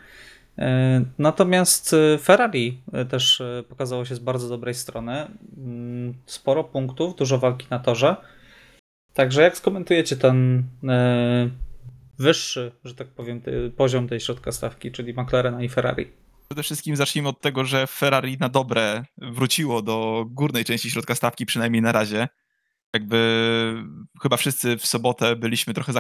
[0.58, 5.28] E, Natomiast e, Ferrari e, też pokazało się z bardzo dobrej strony.
[5.58, 8.16] Mm, Sporo punktów, dużo walki na torze.
[9.14, 10.64] Także jak skomentujecie ten
[12.20, 13.42] wyższy, że tak powiem,
[13.78, 16.12] poziom tej środka stawki, czyli McLarena i Ferrari?
[16.50, 21.46] Przede wszystkim zacznijmy od tego, że Ferrari na dobre wróciło do górnej części środka stawki,
[21.46, 22.28] przynajmniej na razie.
[22.94, 23.18] Jakby
[24.22, 25.94] chyba wszyscy w sobotę byliśmy trochę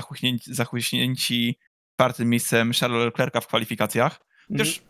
[0.46, 1.60] zachłyśnięci
[1.96, 4.20] czwartym miejscem Charlesa Leclerca w kwalifikacjach.
[4.52, 4.82] Chociaż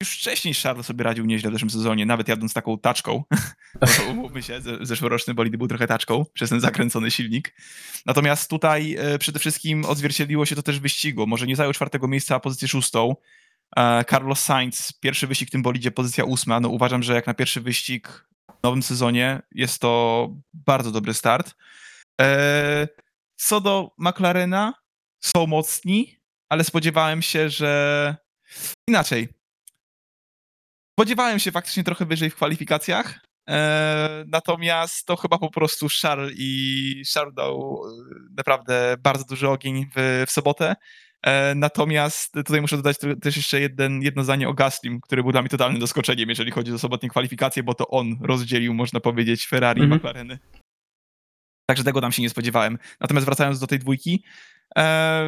[0.00, 3.24] już wcześniej Charles sobie radził nieźle w zeszłym sezonie, nawet jadąc taką taczką.
[4.10, 7.54] Umówmy się, ze- zeszłoroczny bolid był trochę taczką przez ten zakręcony silnik.
[8.06, 11.26] Natomiast tutaj e, przede wszystkim odzwierciedliło się to też w wyścigu.
[11.26, 13.16] Może nie zajął czwartego miejsca, a pozycję szóstą.
[13.76, 16.60] E, Carlos Sainz, pierwszy wyścig w tym bolidzie, pozycja ósma.
[16.60, 18.28] No uważam, że jak na pierwszy wyścig
[18.60, 21.54] w nowym sezonie jest to bardzo dobry start.
[22.20, 22.88] E,
[23.36, 24.74] Co do McLarena,
[25.20, 28.16] są mocni, ale spodziewałem się, że
[28.88, 29.28] inaczej.
[30.98, 37.02] Spodziewałem się faktycznie trochę wyżej w kwalifikacjach, e, natomiast to chyba po prostu Charles i
[37.14, 37.90] Charles dał e,
[38.36, 40.76] naprawdę bardzo duży ogień w, w sobotę.
[41.22, 45.42] E, Natomiast tutaj muszę dodać też jeszcze jeden, jedno zdanie o Gaslim, który był dla
[45.42, 49.82] mnie totalnym zaskoczeniem, jeżeli chodzi o sobotnie kwalifikacje, bo to on rozdzielił, można powiedzieć, Ferrari
[49.82, 49.92] Mhm.
[49.92, 50.38] i McLareny.
[51.70, 52.78] Także tego tam się nie spodziewałem.
[53.00, 54.24] Natomiast wracając do tej dwójki,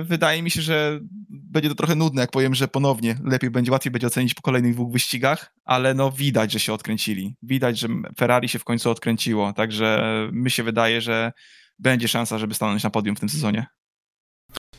[0.04, 3.90] wydaje mi się, że będzie to trochę nudne, jak powiem, że ponownie lepiej będzie, łatwiej
[3.90, 7.36] będzie ocenić po kolejnych dwóch wyścigach, ale no widać, że się odkręcili.
[7.42, 11.32] Widać, że Ferrari się w końcu odkręciło, także mi się wydaje, że
[11.78, 13.66] będzie szansa, żeby stanąć na podium w tym sezonie.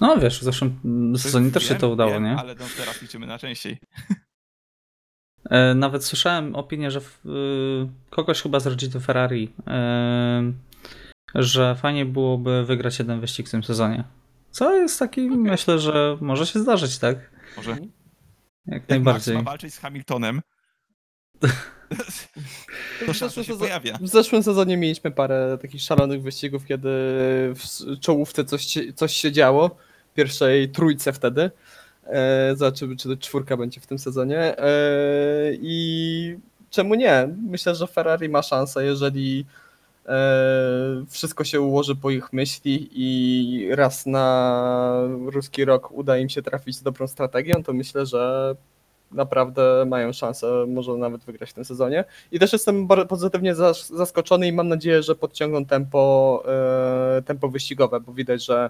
[0.01, 0.79] No wiesz, w zeszłym
[1.17, 2.35] sezonie też się to udało, wiem, nie?
[2.35, 3.77] Ale no, teraz liczymy na częściej.
[5.49, 7.03] E, Nawet słyszałem opinię, że y,
[8.09, 10.53] kogoś chyba z rodziny Ferrari, e,
[11.35, 14.03] że fajnie byłoby wygrać jeden wyścig w tym sezonie.
[14.51, 17.17] Co jest taki, myślę, że może się zdarzyć, tak?
[17.57, 17.71] Może.
[17.71, 17.79] Jak
[18.65, 19.33] Jak najbardziej.
[19.35, 20.41] Max ma walczyć z Hamiltonem,
[23.05, 23.97] to szansa się pojawia.
[24.01, 26.89] w zeszłym sezonie mieliśmy parę takich szalonych wyścigów, kiedy
[27.55, 29.69] w czołówce coś, się- coś się działo.
[30.11, 31.51] W pierwszej trójce wtedy.
[32.05, 34.57] E, zobaczymy, czy to czwórka będzie w tym sezonie.
[34.59, 34.67] E,
[35.61, 36.37] I
[36.69, 37.29] czemu nie?
[37.49, 39.45] Myślę, że Ferrari ma szansę, jeżeli
[41.09, 46.75] wszystko się ułoży po ich myśli i raz na ruski rok uda im się trafić
[46.75, 48.55] z dobrą strategią, to myślę, że
[49.11, 52.05] naprawdę mają szansę, może nawet wygrać w tym sezonie.
[52.31, 56.43] I też jestem pozytywnie zas- zaskoczony i mam nadzieję, że podciągną tempo,
[57.17, 58.69] e, tempo wyścigowe, bo widać, że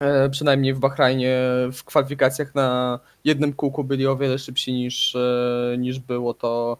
[0.00, 1.38] e, przynajmniej w Bahrajnie
[1.72, 6.78] w kwalifikacjach na jednym kółku byli o wiele szybsi niż, e, niż było to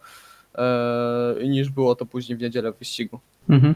[0.55, 3.21] e, niż było to później w niedzielę w wyścigu.
[3.49, 3.75] Mhm.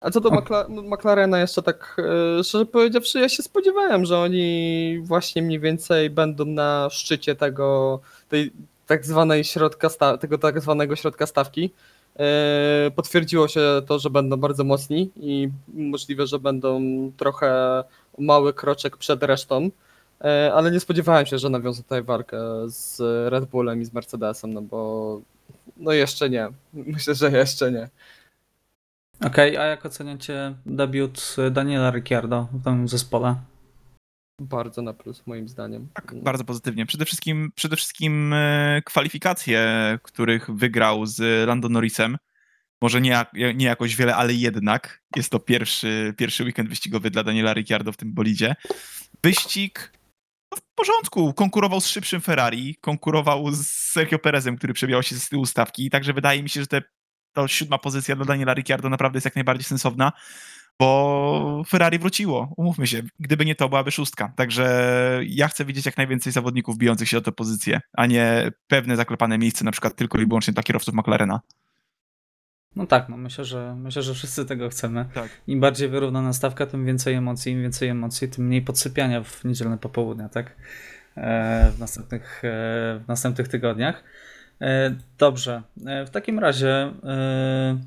[0.00, 0.32] A co do O.
[0.32, 1.96] Makla- McLarena jeszcze tak
[2.38, 8.00] e, szczerze powiedziawszy, ja się spodziewałem, że oni właśnie mniej więcej będą na szczycie tego
[8.28, 8.52] tej
[8.86, 11.70] tak zwanej środka sta- tego tak zwanego środka stawki.
[12.18, 16.80] E, Potwierdziło się to, że będą bardzo mocni i możliwe, że będą
[17.16, 17.84] trochę
[18.18, 19.70] mały kroczek przed resztą.
[20.24, 23.00] E, Ale nie spodziewałem się, że nawiążą tutaj walkę z
[23.32, 25.20] Red Bullem i z Mercedesem, no bo
[25.76, 26.48] no jeszcze nie.
[26.72, 27.88] Myślę, że jeszcze nie.
[29.24, 33.36] Okej, a jak oceniacie debiut Daniela Ricciardo w tym zespole?
[34.40, 35.88] Bardzo na plus moim zdaniem.
[35.94, 36.86] Tak, bardzo pozytywnie.
[36.86, 39.62] Przede wszystkim, przede wszystkim e, kwalifikacje,
[40.02, 42.16] których wygrał z Lando Norrisem.
[42.82, 47.54] Może nie, nie jakoś wiele, ale jednak jest to pierwszy, pierwszy weekend wyścigowy dla Daniela
[47.54, 48.56] Ricciardo w tym bolidzie.
[49.22, 49.92] Wyścig
[50.52, 51.34] no, w porządku.
[51.34, 55.90] Konkurował z szybszym Ferrari, konkurował z Sergio Perezem, który przebijał się z tyłu stawki.
[55.90, 56.82] Także wydaje mi się, że te,
[57.38, 60.12] to siódma pozycja dla Daniela Ricciardo naprawdę jest jak najbardziej sensowna.
[60.80, 63.02] bo Ferrari wróciło, umówmy się.
[63.20, 64.32] Gdyby nie to, byłaby szóstka.
[64.36, 68.96] Także ja chcę widzieć jak najwięcej zawodników bijących się o tę pozycję, a nie pewne
[68.96, 71.40] zaklepane miejsce, na przykład tylko i wyłącznie dla kierowców McLarena.
[72.76, 75.06] No tak, no myślę, że myślę, że wszyscy tego chcemy.
[75.14, 75.28] Tak.
[75.46, 79.78] Im bardziej wyrównana stawka, tym więcej emocji, im więcej emocji, tym mniej podsypiania w niedzielne
[79.78, 80.56] popołudnia, tak?
[81.16, 84.04] E, w, następnych, e, w następnych tygodniach.
[84.60, 87.78] E, dobrze, e, w takim razie e,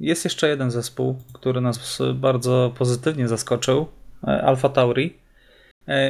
[0.00, 3.86] jest jeszcze jeden zespół, który nas bardzo pozytywnie zaskoczył,
[4.22, 5.16] Alfa Tauri,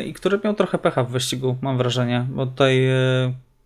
[0.07, 2.89] i który miał trochę pecha w wyścigu, mam wrażenie, bo tutaj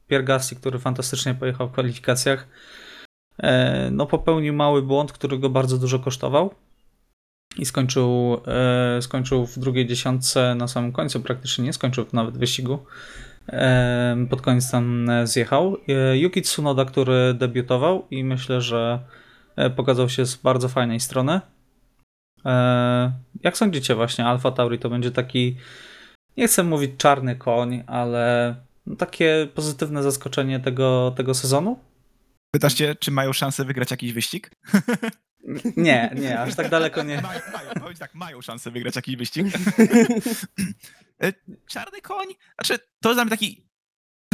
[0.08, 2.48] Pierre który fantastycznie pojechał w kwalifikacjach,
[3.90, 6.54] no popełnił mały błąd, który go bardzo dużo kosztował
[7.58, 8.40] i skończył,
[9.00, 12.78] skończył w drugiej dziesiątce na samym końcu, praktycznie nie skończył nawet wyścigu.
[14.30, 15.76] Pod koniec tam e, zjechał.
[15.88, 19.00] E, Yuki Tsunoda, który debiutował i myślę, że
[19.56, 21.40] e, pokazał się z bardzo fajnej strony.
[23.42, 25.56] Jak sądzicie właśnie, Alfa Tauri to będzie taki,
[26.36, 28.56] nie chcę mówić czarny koń, ale
[28.98, 31.78] takie pozytywne zaskoczenie tego, tego sezonu?
[32.50, 34.50] Pytasz cię, czy mają szansę wygrać jakiś wyścig?
[35.76, 37.20] Nie, nie, aż tak daleko nie.
[37.22, 39.46] Mają, mają, powiedz tak, mają szansę wygrać jakiś wyścig.
[41.22, 41.32] E,
[41.68, 42.26] Czarny koń?
[42.54, 43.66] Znaczy, to jest dla mnie taki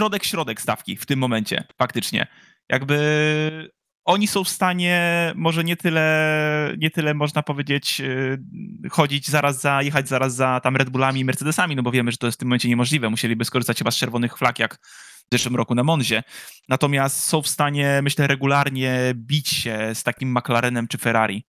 [0.01, 2.27] środek-środek stawki w tym momencie, faktycznie.
[2.68, 3.73] Jakby
[4.05, 8.38] oni są w stanie, może nie tyle, nie tyle można powiedzieć, e,
[8.90, 12.16] chodzić zaraz za, jechać zaraz za tam Red Bullami i Mercedesami, no bo wiemy, że
[12.16, 13.11] to jest w tym momencie niemożliwe.
[13.11, 14.79] Musieliby skorzystać chyba z czerwonych flag, jak
[15.31, 16.23] w zeszłym roku na Monzie.
[16.68, 21.45] Natomiast są w stanie, myślę, regularnie bić się z takim McLarenem czy Ferrari.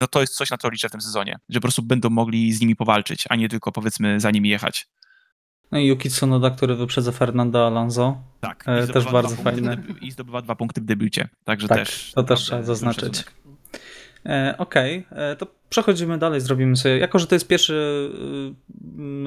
[0.00, 2.52] No to jest coś, na co liczę w tym sezonie, że po prostu będą mogli
[2.52, 4.88] z nimi powalczyć, a nie tylko powiedzmy za nimi jechać.
[5.72, 8.22] No i Yuki Tsunoda, który wyprzedza Fernando Alonso.
[8.40, 8.64] Tak.
[8.66, 12.12] E, też bardzo debiu- I zdobywa dwa punkty w debiucie, także Tak, też.
[12.14, 13.24] to też trzeba zaznaczyć.
[14.26, 17.74] E, Okej, e, to przechodzimy dalej, zrobimy sobie, jako że to jest pierwszy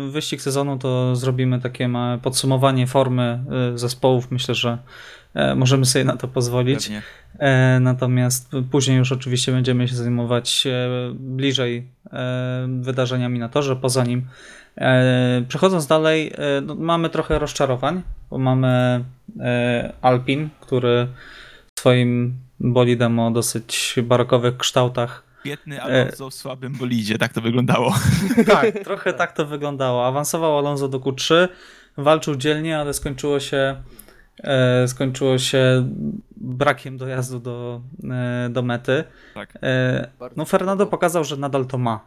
[0.08, 1.90] y, wyścig sezonu, to zrobimy takie
[2.22, 4.32] podsumowanie formy y, zespołów.
[4.32, 4.78] Myślę, że
[5.56, 6.84] możemy sobie na to pozwolić.
[6.84, 7.02] Pewnie.
[7.40, 14.04] E, Natomiast później już oczywiście będziemy się zajmować e, bliżej e, wydarzeniami na torze, poza
[14.04, 14.28] nim.
[14.78, 19.04] E, Przechodząc dalej, e, no, mamy trochę rozczarowań, bo mamy
[19.40, 21.08] e, Alpin, który
[21.80, 25.24] swoim bolidem o dosyć barokowych kształtach.
[25.46, 27.96] Biedny Alonso w słabym bolidzie, tak to wyglądało.
[28.48, 30.08] Tak, trochę tak to wyglądało.
[30.08, 31.48] Awansował Alonso do Q3,
[31.98, 33.76] walczył dzielnie, ale skończyło się e,
[34.88, 35.90] skończyło się
[36.38, 39.04] brakiem dojazdu do, e, do mety.
[39.34, 39.58] Tak.
[39.64, 42.00] E, no Fernando pokazał, że nadal to ma.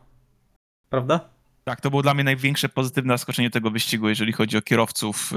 [0.91, 1.21] Prawda?
[1.65, 5.33] Tak, to było dla mnie największe pozytywne zaskoczenie tego wyścigu, jeżeli chodzi o kierowców,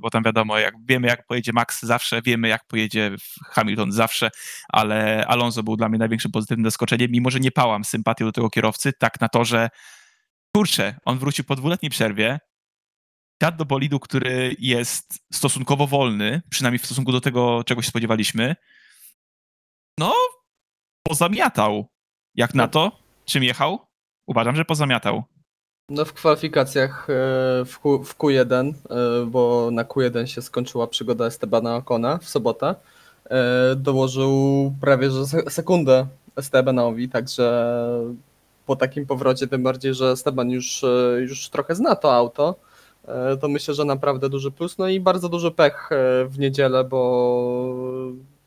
[0.00, 3.10] bo tam wiadomo, jak wiemy jak pojedzie Max zawsze, wiemy jak pojedzie
[3.50, 4.30] Hamilton zawsze,
[4.68, 8.50] ale Alonso był dla mnie największym pozytywnym zaskoczeniem, mimo że nie pałam sympatią do tego
[8.50, 9.68] kierowcy, tak na to, że
[10.54, 12.38] kurczę, on wrócił po dwuletniej przerwie,
[13.42, 18.56] siadł do bolidu, który jest stosunkowo wolny, przynajmniej w stosunku do tego, czego się spodziewaliśmy,
[19.98, 20.14] no,
[21.02, 21.86] pozamiatał.
[22.34, 22.92] Jak na to,
[23.24, 23.86] czym jechał?
[24.26, 25.22] Uważam, że pozamiatał.
[25.90, 27.14] No w kwalifikacjach e,
[27.64, 32.74] w, Q, w Q1, e, bo na Q1 się skończyła przygoda Estebana Ocona w sobotę,
[33.24, 37.76] e, dołożył prawie że se- sekundę Estebanowi, także
[38.66, 40.84] po takim powrocie, tym bardziej, że Esteban już,
[41.18, 42.54] już trochę zna to auto,
[43.40, 44.78] to myślę, że naprawdę duży plus.
[44.78, 47.74] No i bardzo duży pech e, w niedzielę, bo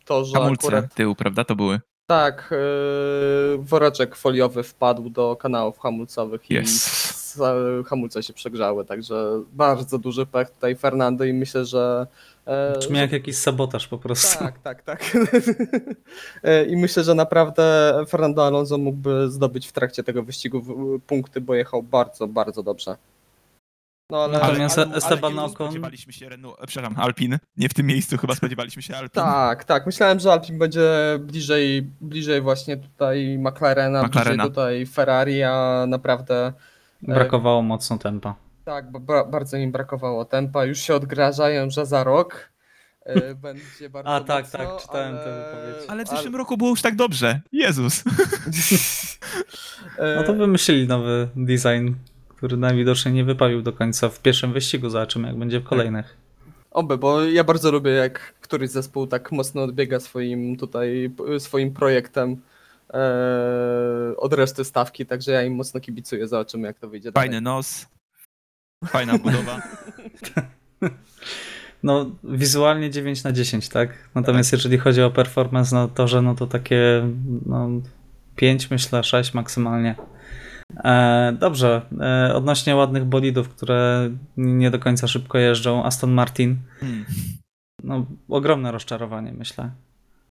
[0.05, 1.43] to, że Hamulce akurat tyłu, prawda?
[1.43, 1.79] To były.
[2.07, 6.67] tak, yy, woreczek foliowy wpadł do kanałów hamulcowych i Yes.
[6.69, 7.41] s-
[7.85, 12.07] hamulce się przegrzały, także bardzo duży pech tutaj Fernando i myślę, że...
[12.45, 14.39] e, Brzmi jak jakiś sabotaż po prostu.
[14.39, 15.03] Tak, tak, tak.
[16.43, 20.61] E, I myślę, że naprawdę Fernando Alonso mógłby zdobyć w trakcie tego wyścigu
[21.07, 22.95] punkty, bo jechał bardzo, bardzo dobrze.
[24.09, 24.39] No ale...
[24.39, 27.37] Natomiast ale, Esteban ale Ocon- spodziewaliśmy się Renault, e, przepraszam, Alpin.
[27.57, 29.23] Nie w tym miejscu chyba spodziewaliśmy się Alpin.
[29.23, 29.85] Tak, tak.
[29.85, 34.35] Myślałem, że Alpin będzie bliżej, bliżej właśnie tutaj McLarena, McLarena.
[34.43, 36.53] bliżej tutaj Ferrari, a naprawdę
[37.01, 38.35] Brakowało mocno tempa.
[38.65, 40.65] tak, ba- ba- bardzo im brakowało tempa.
[40.65, 42.49] Już się odgrażają, że za rok
[43.05, 45.45] e, będzie bardzo A, tak, mocno, tak, czytałem tę ale...
[45.45, 45.89] wypowiedź.
[45.89, 47.41] Ale w zeszłym roku było już tak dobrze.
[47.51, 48.03] Jezus.
[49.99, 51.89] E, No to wymyślili nowy design,
[52.39, 54.89] który najwidoczniej nie wypalił do końca w pierwszym wyścigu.
[54.89, 56.17] Zobaczymy, jak będzie w kolejnych.
[56.71, 62.41] Oby, bo ja bardzo lubię, jak któryś zespół tak mocno odbiega swoim tutaj, swoim projektem
[62.93, 67.29] e, od reszty stawki, także ja im mocno kibicuję, zobaczymy jak to wyjdzie dalej.
[67.29, 67.85] Fajny nos.
[68.85, 69.61] Fajna budowa.
[71.83, 74.09] No, wizualnie 9 na 10, tak?
[74.15, 77.07] Natomiast jeżeli chodzi o performance na torze, no to takie
[77.45, 77.69] no,
[78.35, 79.95] 5, myślę 6 maksymalnie.
[80.77, 87.05] E, dobrze, e, odnośnie ładnych bolidów, które nie do końca szybko jeżdżą, Aston Martin, Hmm.
[87.83, 89.69] no, ogromne rozczarowanie, myślę.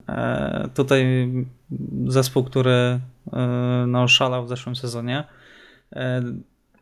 [0.09, 1.07] E, tutaj
[2.07, 3.01] zespół, który
[3.87, 5.25] no, szalał w zeszłym sezonie,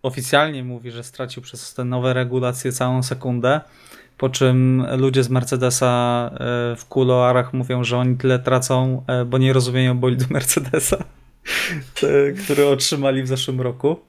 [0.03, 3.61] oficjalnie mówi, że stracił przez te nowe regulacje całą sekundę,
[4.19, 6.31] po czym ludzie z Mercedesa
[6.77, 10.97] w kuloarach mówią, że oni tyle tracą, bo nie rozumieją bolidu Mercedesa,
[12.45, 14.01] który otrzymali w zeszłym roku.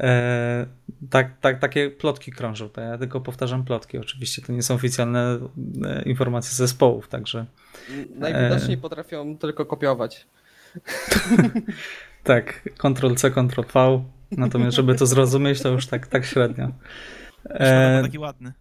[0.00, 0.66] E,
[1.10, 2.68] tak, tak, takie plotki krążą.
[2.68, 3.98] To ja tylko powtarzam plotki.
[3.98, 5.38] Oczywiście to nie są oficjalne
[5.84, 7.46] e, informacje z zespołów, także
[8.14, 8.80] Najwidoczniej E.
[8.80, 10.26] potrafią tylko kopiować.
[12.24, 14.04] tak, Ctrl-C, Ctrl-V.
[14.30, 16.72] Natomiast, żeby to zrozumieć, to już tak, tak średnio.
[17.44, 18.52] E, bo taki ładny.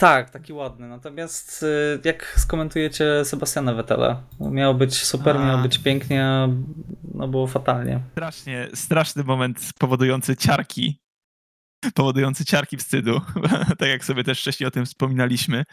[0.00, 0.88] Tak, taki ładny.
[0.88, 4.22] Natomiast e, jak skomentujecie Sebastiana Vettela?
[4.40, 5.46] Miało być super, A.
[5.46, 6.48] miało być pięknie, a
[7.14, 8.00] no było fatalnie.
[8.12, 11.00] Strasznie, straszny moment powodujący ciarki.
[11.94, 13.20] Powodujący ciarki wstydu.
[13.78, 15.64] tak jak sobie też wcześniej o tym wspominaliśmy.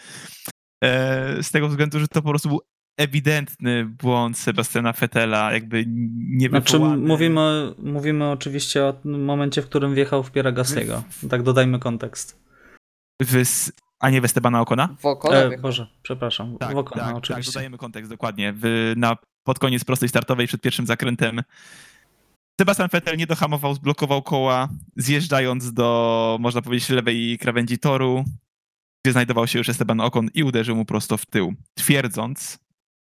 [0.84, 2.62] E, z tego względu, że to po prostu był
[3.00, 5.86] ewidentny błąd Sebastiana Fettela, jakby
[6.18, 11.02] nie Znaczy, mówimy, mówimy oczywiście o momencie, w którym wjechał w Piera Gasly'ego.
[11.30, 12.40] Tak dodajmy kontekst.
[14.00, 14.96] A nie w Estebana Okona?
[15.00, 16.58] W oko E, Boże, przepraszam.
[16.58, 17.52] Tak, w oko, tak, no, tak, oczywiście.
[17.52, 18.54] dodajemy kontekst dokładnie.
[18.56, 21.42] W, na, pod koniec prostej startowej przed pierwszym zakrętem
[22.62, 28.24] Sebastian Vettel nie dohamował, zblokował koła, zjeżdżając do, można powiedzieć, lewej krawędzi toru,
[29.06, 32.60] gdzie znajdował się już Esteban Ocon i uderzył mu prosto w tył, twierdząc,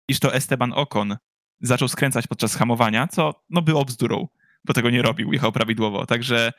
[0.09, 1.17] iż to Esteban Ocon
[1.61, 4.29] zaczął skręcać podczas hamowania, co no było bzdurą,
[4.65, 6.07] bo tego nie robił, jechał prawidłowo.
[6.07, 6.53] Także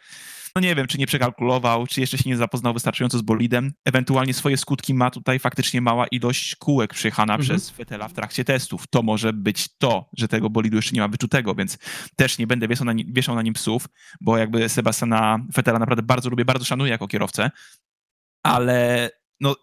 [0.58, 3.74] no nie wiem, czy nie przekalkulował, czy jeszcze się nie zapoznał wystarczająco z bolidem.
[3.86, 7.41] Ewentualnie swoje skutki ma tutaj faktycznie mała ilość kółek przyjechana Mhm.
[7.41, 8.88] przez Vettela w trakcie testów.
[8.88, 11.78] To może być to, że tego bolidu jeszcze nie ma wyczutego, więc
[12.15, 13.88] też nie będę wieszał na, nim, wieszał na nim psów,
[14.22, 17.52] bo jakby Sebastiana Vettela naprawdę bardzo lubię, bardzo szanuję jako kierowcę,
[18.43, 19.56] ale no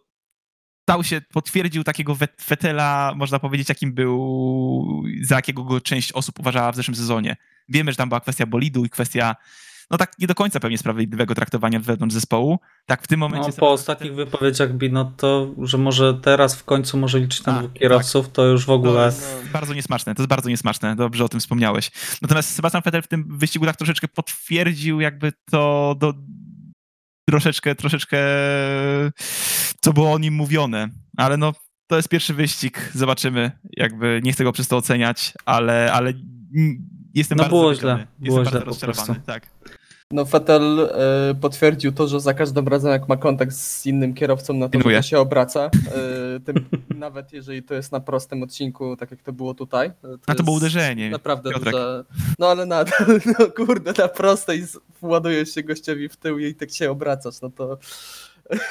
[0.83, 2.17] stał się, potwierdził takiego
[2.49, 7.37] Vettela, można powiedzieć, jakim był, za jakiego go część osób uważała w zeszłym sezonie.
[7.69, 9.37] Wiemy, że tam była kwestia bolidu i kwestia
[9.90, 12.59] no tak nie do końca pewnie sprawiedliwego traktowania wewnątrz zespołu.
[12.87, 13.49] Tak w tym momencie...
[13.49, 17.59] No, po ostatnich wypowiedziach Bino to, że może teraz w końcu może liczyć na A,
[17.59, 18.94] dwóch kierowców, to już w ogóle...
[18.94, 21.90] To jest bardzo niesmaczne, to jest bardzo niesmaczne, dobrze o tym wspomniałeś.
[22.23, 26.14] Natomiast Sebastian Vettel w tym wyścigu tak troszeczkę potwierdził jakby to do,
[27.29, 28.18] troszeczkę, troszeczkę
[29.81, 31.53] co było o nim mówione, ale no
[31.87, 36.12] to jest pierwszy wyścig, zobaczymy, jakby nie chcę go przez to oceniać, ale, ale
[37.14, 39.46] jestem No bardzo było źle, było jestem bardzo rozczarowany, tak.
[40.11, 44.53] No Vettel e, potwierdził to, że za każdym razem jak ma kontakt z innym kierowcą,
[44.55, 45.70] no to, się obraca.
[46.37, 49.90] E, tym, nawet jeżeli to jest na prostym odcinku, tak jak to było tutaj.
[50.03, 51.11] To A to było uderzenie.
[51.11, 51.74] Naprawdę Piotrek.
[51.74, 52.05] duże.
[52.38, 53.07] No ale nadal,
[53.38, 57.50] no kurde, na prostej z- władujesz się gościowi w tył i tak się obracasz, no
[57.50, 57.79] to...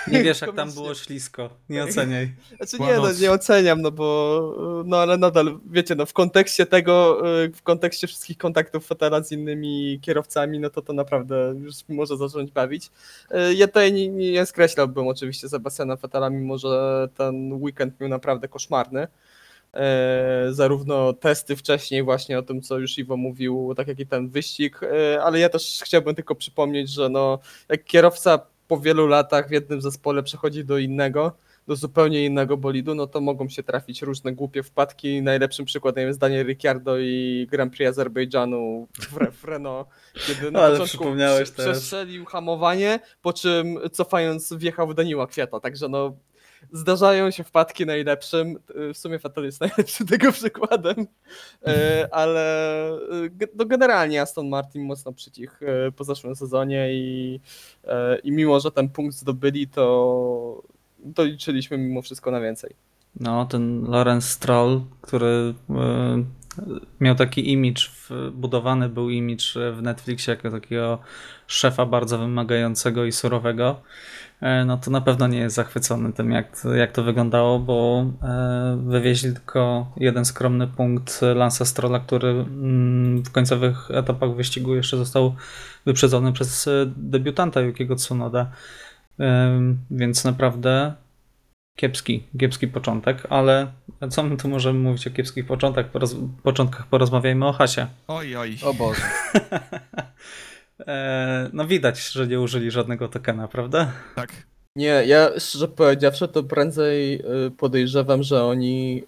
[0.08, 1.50] Nie wiesz, jak tam było ślisko.
[1.70, 2.34] Nie oceniaj.
[2.58, 7.22] Znaczy nie, no, nie oceniam, no bo no ale nadal, wiecie, no w kontekście tego,
[7.44, 12.18] y, w kontekście wszystkich kontaktów Fetela z innymi kierowcami, no to to naprawdę już może
[12.18, 12.90] zacząć bawić.
[13.50, 18.48] Y, Ja tutaj nie, nie skreślałbym oczywiście Sebastiana Fetela, mimo że ten weekend miał naprawdę
[18.48, 19.08] koszmarny.
[19.74, 24.30] E, zarówno testy wcześniej właśnie o tym, co już Iwo mówił, tak jak i ten
[24.30, 29.50] wyścig, e, ale ja też chciałbym tylko przypomnieć, że no, jak kierowca po wielu latach
[29.50, 31.32] w jednym zespole przechodzi do innego,
[31.68, 35.22] do zupełnie innego bolidu, no to mogą się trafić różne głupie wpadki.
[35.22, 39.88] Najlepszym przykładem jest Daniel Ricciardo i Grand Prix Azerbejdżanu w, Re- w Renault,
[40.28, 41.06] kiedy na Ale początku
[41.56, 46.16] przestrzelił hamowanie, po czym cofając wjechał w Daniła Kwiata, także no
[46.72, 48.60] zdarzają się wpadki najlepszym.
[48.94, 51.08] W sumie Vettel jest najlepszym tego przykładem,
[51.68, 52.90] E, ale
[53.38, 57.40] ge- no generalnie Aston Martin mocno przycichł e, po zeszłym sezonie i,
[58.24, 60.64] i mimo, że ten punkt zdobyli, to,
[61.16, 62.76] to liczyliśmy mimo wszystko na więcej.
[63.20, 65.54] No, ten Lorenz Stroll, który
[67.00, 67.54] miał taki
[67.90, 71.00] w, budowany był image w Netflixie jako takiego
[71.48, 73.82] szefa bardzo wymagającego i surowego,
[74.42, 78.78] e, no to na pewno nie jest zachwycony tym, jak, jak to wyglądało, bo e,
[78.86, 85.36] wywieźli tylko jeden skromny punkt Lansa Strolla, który mm, w końcowych etapach wyścigu jeszcze został
[85.86, 88.52] wyprzedzony przez e, debiutanta Yukiego Tsunoda.
[89.92, 90.94] Więc naprawdę
[91.76, 93.72] kiepski, kiepski początek, ale
[94.10, 95.92] co my tu możemy mówić o kiepskich początkach?
[95.92, 97.88] Poroz, początkach porozmawiajmy o hasie.
[98.08, 98.58] Oj, oj.
[98.64, 99.02] O Boże.
[100.88, 103.92] E, no widać, że nie użyli żadnego tokena, prawda?
[104.16, 104.34] Tak.
[104.76, 107.16] Nie, ja szczerze powiedziawszy, to prędzej
[107.48, 109.04] y, podejrzewam, że oni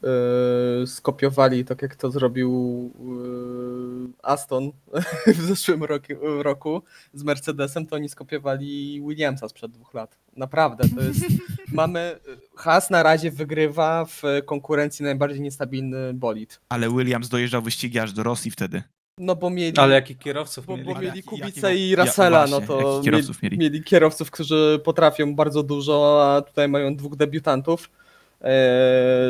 [0.84, 2.92] y, skopiowali tak jak to zrobił
[4.24, 4.72] Aston
[5.38, 6.82] w zeszłym roku, roku
[7.14, 10.18] z Mercedesem, to oni skopiowali Williamsa sprzed dwóch lat.
[10.38, 11.20] Naprawdę, to jest.
[11.74, 12.20] mamy.
[12.56, 16.60] Haas na razie wygrywa w konkurencji najbardziej niestabilny bolid.
[16.70, 18.84] Ale Williams dojeżdżał wyścigi aż do Rosji wtedy.
[19.18, 19.78] No bo mieli.
[19.78, 20.94] Ale jakich kierowców Bo, mieli?
[20.94, 23.58] bo mieli jaki- jakiego- i ja- Russella, właśnie, no to kierowców mieli?
[23.58, 27.90] mieli kierowców, którzy potrafią bardzo dużo, a tutaj mają dwóch debiutantów,
[28.42, 28.48] e,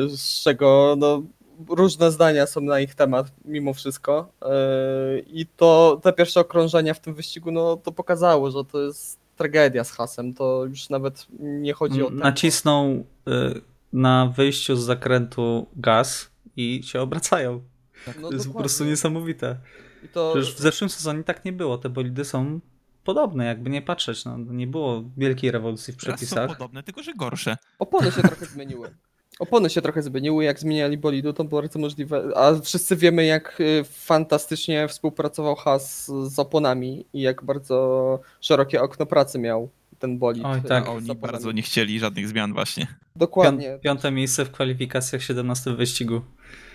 [0.07, 1.23] z czego no,
[1.69, 4.31] różne zdania są na ich temat mimo wszystko.
[4.41, 9.19] E, I to te pierwsze okrążenia w tym wyścigu, no to pokazało, że to jest
[9.35, 10.33] tragedia z hasem.
[10.33, 12.23] To już nawet nie chodzi o tempo.
[12.23, 13.03] Nacisnął y,
[13.93, 17.61] na wyjściu z zakrętu gaz i się obracają.
[18.21, 19.57] No, to jest po prostu niesamowite.
[20.03, 21.77] I to, Przecież w zeszłym sezonie tak nie było.
[21.77, 22.59] Te bolidy są
[23.03, 24.25] podobne, jakby nie patrzeć.
[24.25, 26.57] No, nie było wielkiej rewolucji w Teraz są przepisach.
[26.57, 27.57] podobne, tylko że gorsze.
[27.79, 28.89] Opony się trochę zmieniły.
[29.39, 32.23] Opony się trochę zmieniły, jak zmieniali bolidu, to było bardzo możliwe.
[32.35, 39.05] A wszyscy wiemy, jak y, fantastycznie współpracował Haas z oponami i jak bardzo szerokie okno
[39.05, 39.69] pracy miał
[39.99, 40.45] ten bolid.
[40.45, 40.87] Oj, y, tak.
[40.87, 42.87] A oni bardzo nie chcieli żadnych zmian właśnie.
[43.15, 43.69] Dokładnie.
[43.69, 46.21] Pią- piąte miejsce w kwalifikacjach, 17 w wyścigu.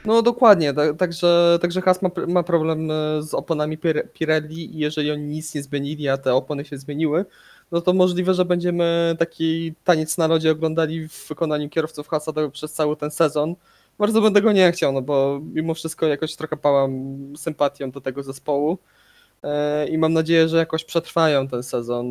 [0.04, 4.78] No dokładnie, tak, także, także Haas ma, ma problem y, z oponami Pir- Pirelli i
[4.78, 7.24] jeżeli oni nic nie zmienili, a te opony się zmieniły,
[7.72, 12.50] no to możliwe, że będziemy taki taniec na lodzie oglądali w wykonaniu kierowców Haasa do-
[12.50, 13.54] przez cały ten sezon.
[13.98, 16.92] Bardzo będę go nie chciał, no bo mimo wszystko jakoś trochę pałam
[17.36, 18.78] sympatią do tego zespołu
[19.42, 22.06] e, i mam nadzieję, że jakoś przetrwają ten sezon,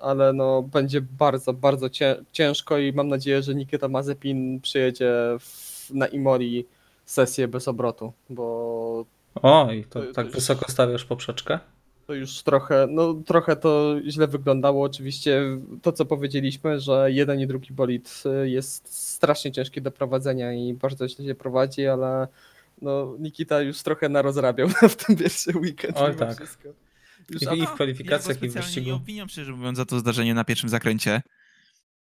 [0.00, 5.90] ale no będzie bardzo, bardzo cię, ciężko i mam nadzieję, że Nikita Mazepin przyjedzie w,
[5.90, 6.66] na Imori
[7.04, 9.04] sesję bez obrotu, bo
[9.42, 11.58] Oj, to tak wysoko stawiasz poprzeczkę?
[12.06, 14.84] To już trochę, no trochę to źle wyglądało.
[14.84, 15.42] Oczywiście
[15.82, 20.74] to, co powiedzieliśmy, że jeden i drugi bolid y, jest strasznie ciężki do prowadzenia i
[20.74, 22.28] bardzo źle się prowadzi, ale
[22.82, 25.96] no Nikita już trochę narozrabiał w ten pierwszy weekend.
[25.96, 26.36] Oj, mimo tak.
[26.36, 26.68] wszystko.
[27.30, 28.86] Już I- a- i w kwalifikacjach, ja i w wyścigu.
[28.86, 31.22] nie obwiniam, szczerze mówiąc, za to zdarzenie na pierwszym zakręcie.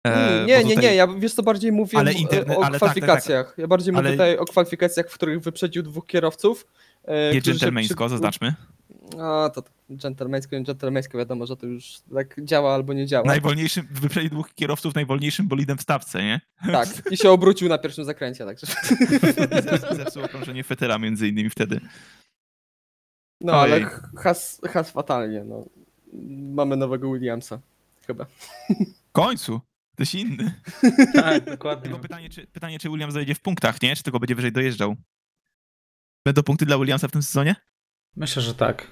[0.07, 2.65] E, Mm, nie, bo nie, tutaj- nie, ja wiesz co bardziej mówię Ale interne- o
[2.65, 2.77] ale tak, tak, tak.
[2.79, 3.55] kwalifikacjach.
[3.59, 6.67] Ja bardziej Ale- mówię tutaj o kwalifikacjach, w których wyprzedził dwóch kierowców.
[7.05, 8.55] e, Nie dżentelmeńsko, przy- zaznaczmy.
[9.21, 9.63] A, to
[9.97, 13.27] dżentelmeńsko, nie dżentelmeńsko, wiadomo, że to już tak działa albo nie działa.
[13.27, 16.41] Najwolniejszym, wyprzedził dwóch kierowców najwolniejszym bolidem w stawce, nie?
[16.73, 18.67] Tak, i się obrócił na pierwszym zakręcie, także.
[19.97, 21.81] Zepsuł okrążenie Fetela między innymi wtedy.
[23.41, 23.87] No, ale Ojej.
[24.17, 25.65] has, has fatalnie, no.
[26.53, 27.61] Mamy nowego Williamsa,
[28.07, 28.25] chyba.
[29.09, 29.61] W końcu!
[29.95, 30.61] Ktoś inny.
[31.15, 31.83] Tak, dokładnie.
[31.83, 33.97] Tylko pytanie czy, pytanie, czy Williams zajdzie w punktach, nie?
[33.97, 34.97] Czy tylko będzie wyżej dojeżdżał?
[36.27, 37.57] Będą punkty dla Williamsa w tym sezonie?
[38.17, 38.87] Myślę, że tak.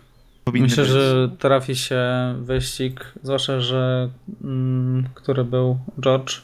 [0.53, 2.03] Myślę, że trafi się
[2.41, 4.11] wyścig, zwłaszcza, że
[4.45, 6.41] mm, który był George.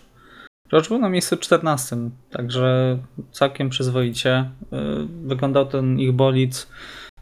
[0.70, 1.96] George był na miejscu 14,
[2.30, 2.98] także
[3.32, 4.50] całkiem przyzwoicie.
[4.62, 4.76] y,
[5.26, 6.68] Wyglądał ten ich bolid.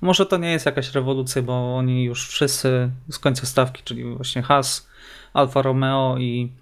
[0.00, 4.42] Może to nie jest jakaś rewolucja, bo oni już wszyscy z końca stawki, czyli właśnie
[4.42, 4.88] Haas,
[5.32, 6.52] Alfa Romeo i,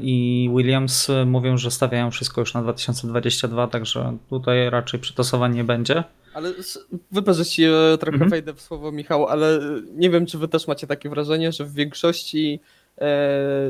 [0.00, 6.04] i Williams mówią, że stawiają wszystko już na 2022, także tutaj raczej przytasowań nie będzie.
[6.34, 6.52] Ale
[7.34, 8.30] że ci e, trochę Mhm.
[8.30, 9.60] wejdę w słowo Michał, ale e,
[9.94, 12.60] nie wiem, czy wy też macie takie wrażenie, że w większości,
[12.98, 13.00] e,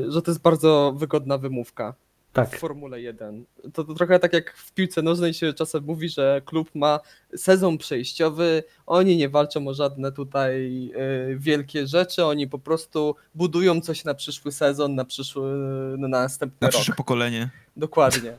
[0.07, 1.93] że to jest bardzo wygodna wymówka.
[2.33, 2.59] W Tak.
[2.59, 3.45] Formule 1.
[3.73, 6.99] To, to trochę tak jak w piłce nożnej się czasem mówi, że klub ma
[7.35, 13.81] sezon przejściowy, oni nie walczą o żadne tutaj e, wielkie rzeczy, oni po prostu budują
[13.81, 15.57] coś na przyszły sezon, na przyszły,
[15.97, 16.75] na następny Na rok.
[16.75, 17.49] przyszłe pokolenie.
[17.77, 18.33] Dokładnie.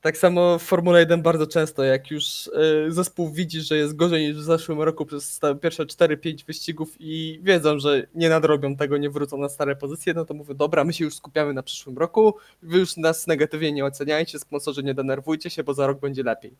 [0.00, 4.26] Tak samo w Formule 1 bardzo często, jak już y, zespół widzi, że jest gorzej
[4.26, 9.10] niż w zeszłym roku przez pierwsze 4-5 wyścigów i wiedzą, że nie nadrobią tego, nie
[9.10, 12.34] wrócą na stare pozycje, no to mówię, dobra, my się już skupiamy na przyszłym roku,
[12.62, 16.54] wy już nas negatywnie nie oceniajcie, sponsorzy nie denerwujcie się, bo za rok będzie lepiej.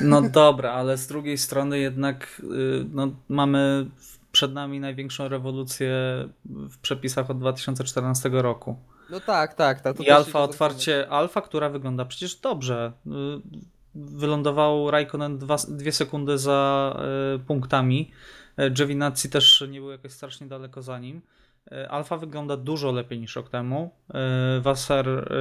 [0.00, 3.86] No dobra, ale z drugiej strony jednak y, no, mamy
[4.32, 5.90] przed nami największą rewolucję
[6.44, 8.76] w przepisach od 2014 roku.
[9.10, 9.80] No tak, tak.
[9.80, 12.92] tak I Alfa otwarcie, Alfa, która wygląda przecież dobrze.
[13.06, 13.10] Y,
[13.94, 15.38] Wylądował Raikkonen
[15.68, 17.00] dwie sekundy za
[17.36, 18.10] y, punktami.
[18.60, 21.20] Y, Giovinazzi też nie był jakoś strasznie daleko za nim.
[21.88, 23.90] Alfa wygląda dużo lepiej niż rok temu.
[24.60, 25.32] Wasser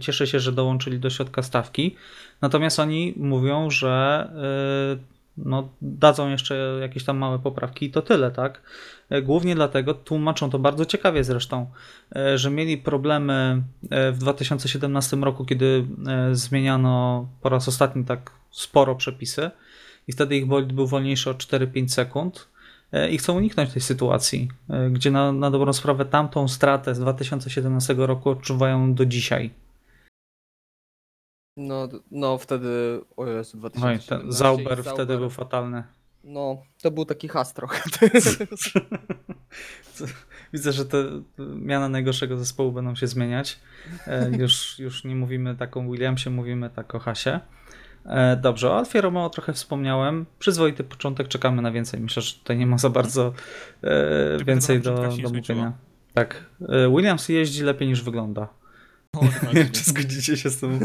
[0.00, 1.96] cieszy się, że dołączyli do środka stawki.
[2.40, 4.28] Natomiast oni mówią, że
[5.44, 8.62] no, dadzą jeszcze jakieś tam małe poprawki i to tyle, tak?
[9.12, 11.66] Y, Głównie dlatego tłumaczą to bardzo ciekawie zresztą,
[12.16, 15.86] y, że mieli problemy y, w 2017 roku, kiedy
[16.32, 19.50] zmieniano po raz ostatni tak sporo przepisy
[20.08, 22.48] i wtedy ich bolid był wolniejszy o 4-5 sekund
[23.10, 24.48] i chcą uniknąć tej sytuacji,
[24.90, 29.50] gdzie na, na dobrą sprawę tamtą stratę z 2017 roku odczuwają do dzisiaj.
[31.60, 35.82] No, no wtedy, o Jezu, Oj, 2017 ten i Zauber wtedy był fatalny.
[36.24, 37.82] No, to był taki has trochę.
[40.52, 41.04] Widzę, że te
[41.38, 43.60] miana najgorszego zespołu będą się zmieniać.
[44.06, 47.40] E, Już, już nie mówimy tak o Williamsie, mówimy tak o Hasie.
[48.06, 50.26] E, Dobrze, o Alfie Romeo trochę wspomniałem.
[50.38, 52.00] Przyzwoity początek, czekamy na więcej.
[52.00, 53.32] Myślę, że tutaj nie ma za bardzo
[53.82, 55.30] e, więcej do, się do skończyło.
[55.32, 55.72] mówienia.
[56.14, 58.48] Tak, e, Williams jeździ lepiej niż wygląda.
[59.16, 60.78] Nie wiem, czy zgodzicie się z tym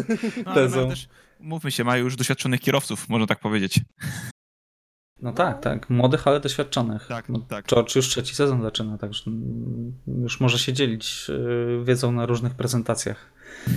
[0.46, 0.90] No, ale tezą.
[0.90, 1.08] też,
[1.40, 3.80] mówmy się, mają już doświadczonych kierowców, można tak powiedzieć.
[5.22, 5.90] No tak, tak.
[5.90, 7.08] Młodych, ale doświadczonych.
[7.08, 7.68] Tak, no, tak.
[7.68, 9.24] George już trzeci sezon zaczyna, także
[10.22, 13.32] już może się dzielić yy, wiedzą na różnych prezentacjach.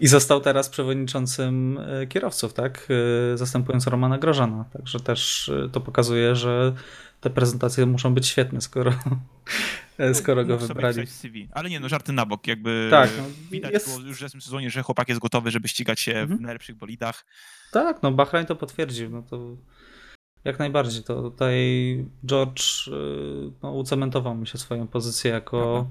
[0.00, 2.86] I został teraz przewodniczącym yy, kierowców, tak?
[3.30, 4.64] Yy, Zastępując Romana Grożana.
[4.72, 6.74] Także też to pokazuje, że
[7.20, 8.92] te prezentacje muszą być świetne, skoro,
[10.14, 11.06] skoro go wybrali.
[11.06, 11.48] CV.
[11.52, 14.40] Ale nie, no żarty na bok, jakby Tak, no, widać jest- było już w zeszłym
[14.40, 16.38] sezonie, że chłopak jest gotowy, żeby ścigać się Mhm.
[16.38, 17.24] w najlepszych bolidach.
[17.72, 19.56] Tak, no Bahrain to potwierdził, no to
[20.44, 21.02] jak najbardziej.
[21.04, 21.54] To tutaj
[22.26, 22.92] George y,
[23.62, 25.86] no, ucementował mi się swoją pozycję jako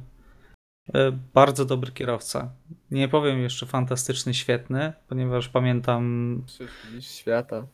[0.90, 0.92] y,
[1.34, 2.52] bardzo dobry kierowca.
[2.92, 6.44] Nie powiem jeszcze fantastyczny, świetny, ponieważ pamiętam
[7.02, 7.68] Świata.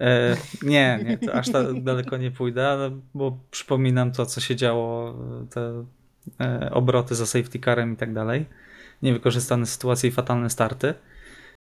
[0.00, 4.56] E, nie, nie, to aż tak daleko nie pójdę, ale bo przypominam to, co się
[4.56, 5.18] działo,
[5.50, 5.84] te
[6.40, 8.46] e, obroty za safety carem i tak dalej.
[9.02, 10.94] Niewykorzystane sytuacje i fatalne starty.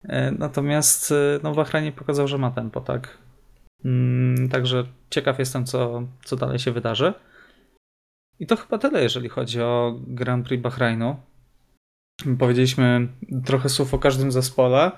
[0.04, 3.18] E, natomiast e, no, Bahrajnie pokazał, że ma tempo, tak.
[3.84, 7.14] Mm, także ciekaw jestem, co, co dalej się wydarzy.
[8.38, 11.16] I to chyba tyle, jeżeli chodzi o Grand Prix Bahrajnu.
[12.38, 13.08] Powiedzieliśmy
[13.44, 14.92] trochę słów o każdym zespole.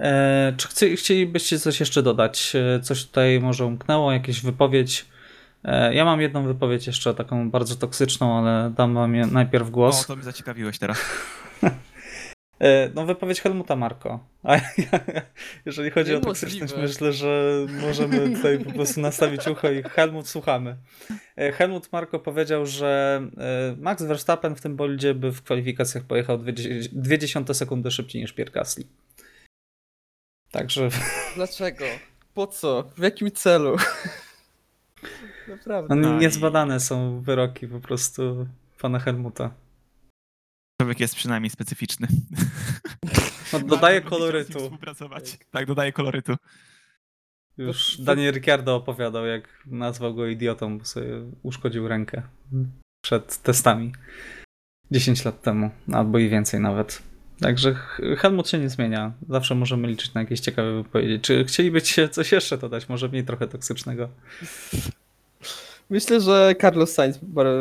[0.00, 2.52] E, czy chci, chcielibyście coś jeszcze dodać?
[2.76, 5.06] E, Coś tutaj może umknęło, jakieś wypowiedź?
[5.64, 9.70] E, ja mam jedną wypowiedź jeszcze, taką bardzo toksyczną, ale dam wam je najpierw O,
[9.70, 10.06] głos.
[10.06, 10.98] to mnie zaciekawiłeś teraz.
[12.94, 14.24] No wypowiedź Helmuta Marko.
[14.42, 14.62] A ja,
[15.66, 16.40] jeżeli chodzi o Niemożliwe.
[16.50, 20.76] toksyczność, myślę, że możemy tutaj po prostu nastawić ucho i Helmut słuchamy.
[21.54, 23.20] Helmut Marko powiedział, że
[23.76, 28.84] Max Verstappen w tym bolidzie by w kwalifikacjach pojechał 0,2 sekundy szybciej niż Pierre Gasly.
[30.50, 30.88] Także
[31.34, 31.84] Dlaczego?
[32.34, 32.90] Po co?
[32.96, 33.76] W jakim celu?
[35.48, 35.94] Naprawdę.
[35.94, 38.46] no, i- niezbadane są wyroki po prostu
[38.80, 39.54] pana Helmuta.
[40.80, 42.08] Człowiek jest przynajmniej specyficzny.
[43.52, 44.60] No, dodaje kolorytu.
[44.60, 45.38] Współpracować.
[45.50, 46.36] Tak, dodaje kolorytu.
[47.58, 51.08] Już Daniel Ricciardo opowiadał, jak nazwał go idiotą, bo sobie
[51.42, 52.22] uszkodził rękę
[53.04, 53.92] przed testami
[54.90, 57.02] 10 lat temu, albo i więcej nawet.
[57.40, 57.74] Także
[58.18, 59.12] Helmut się nie zmienia.
[59.28, 61.20] Zawsze możemy liczyć na jakieś ciekawe wypowiedzi.
[61.20, 62.88] Czy chcielibyście coś jeszcze dodać?
[62.88, 64.08] Może mniej trochę toksycznego?
[65.90, 67.18] Myślę, że Carlos Sainz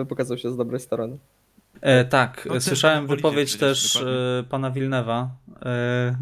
[0.09, 1.17] pokazał się z dobrej strony.
[1.81, 4.13] E, tak, No, słyszałem wypowiedź też dokładnie.
[4.39, 5.29] e, pana Wilnewa,
[5.65, 6.15] e,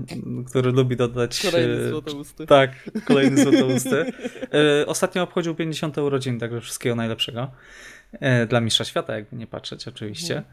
[0.49, 2.45] który lubi dodać Kolejny e, złotousty.
[2.47, 2.71] Tak,
[3.05, 4.05] kolejny złotousty.
[4.81, 7.51] E, Ostatnio obchodził 50 urodzin, także wszystkiego najlepszego.
[8.13, 10.37] E, Dla mistrza świata, jakby nie patrzeć, oczywiście.
[10.37, 10.43] E,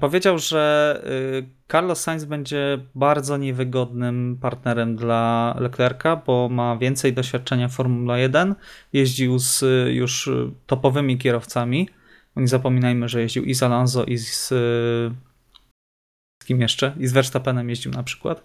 [0.00, 1.02] Powiedział, że
[1.40, 8.20] e, Carlos Sainz będzie bardzo niewygodnym partnerem dla Leclerca, bo ma więcej doświadczenia w Formule
[8.20, 8.54] 1.
[8.92, 11.88] Jeździł z e, już e, topowymi kierowcami.
[12.36, 14.52] Nie zapominajmy, że jeździł i z Alonso, i z.
[14.52, 14.56] e,
[16.42, 16.94] Z kim jeszcze?
[16.98, 18.44] I z Verstappenem jeździł na przykład.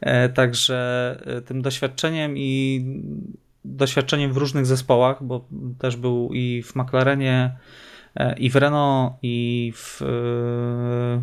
[0.00, 2.84] E, Także e, tym doświadczeniem i
[3.64, 7.89] doświadczeniem w różnych zespołach, bo też był i w McLarenie, e,
[8.38, 11.22] i w Renault, i w e,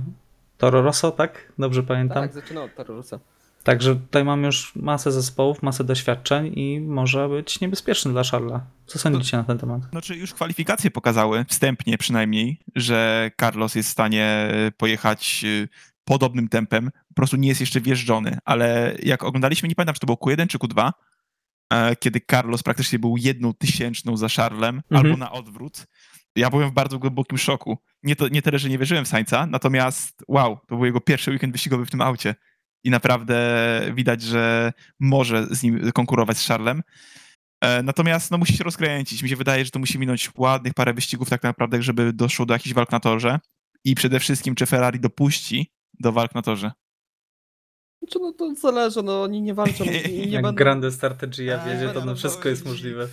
[0.58, 1.54] Toro Rosso, tak?
[1.60, 2.24] Dobrze pamiętam?
[2.24, 3.20] Tak, zaczynał od Tarusa.
[3.64, 8.66] Także tutaj mamy już masę zespołów, masę doświadczeń i może być niebezpieczny dla Charlesa.
[8.86, 9.82] Co sądzicie na ten temat?
[9.92, 15.70] Znaczy już kwalifikacje pokazały, wstępnie przynajmniej, że Carlos jest w stanie pojechać y,
[16.06, 16.92] podobnym tempem.
[17.08, 20.48] Po prostu nie jest jeszcze wjeżdżony, ale jak oglądaliśmy, nie pamiętam, czy to było Q1
[20.48, 20.92] czy Q2,
[21.74, 25.06] e, kiedy Carlos praktycznie był jedną tysięczną za Charlem, Mhm.
[25.06, 25.88] albo na odwrót.
[26.38, 27.78] Ja byłem w bardzo głębokim szoku.
[28.04, 31.32] Nie, to, nie tyle, że nie wierzyłem w Sańca, natomiast wow, to był jego pierwszy
[31.32, 32.36] weekend wyścigowy w tym aucie.
[32.84, 33.38] I naprawdę
[33.94, 36.84] widać, że może z nim konkurować z Charlem.
[37.62, 39.24] E, Natomiast no, musi się rozkręcić.
[39.24, 42.54] Mi się wydaje, że to musi minąć ładnych parę wyścigów tak naprawdę, żeby doszło do
[42.54, 43.40] jakichś walk na torze.
[43.84, 46.72] I przede wszystkim, czy Ferrari dopuści do walk na torze.
[48.02, 50.56] Znaczy, no to zależy, no oni nie walczą i nie Jak będą...
[50.56, 53.08] Grande Strategia wiedzie, to no no to wszystko jest możliwe.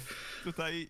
[0.45, 0.89] Tutaj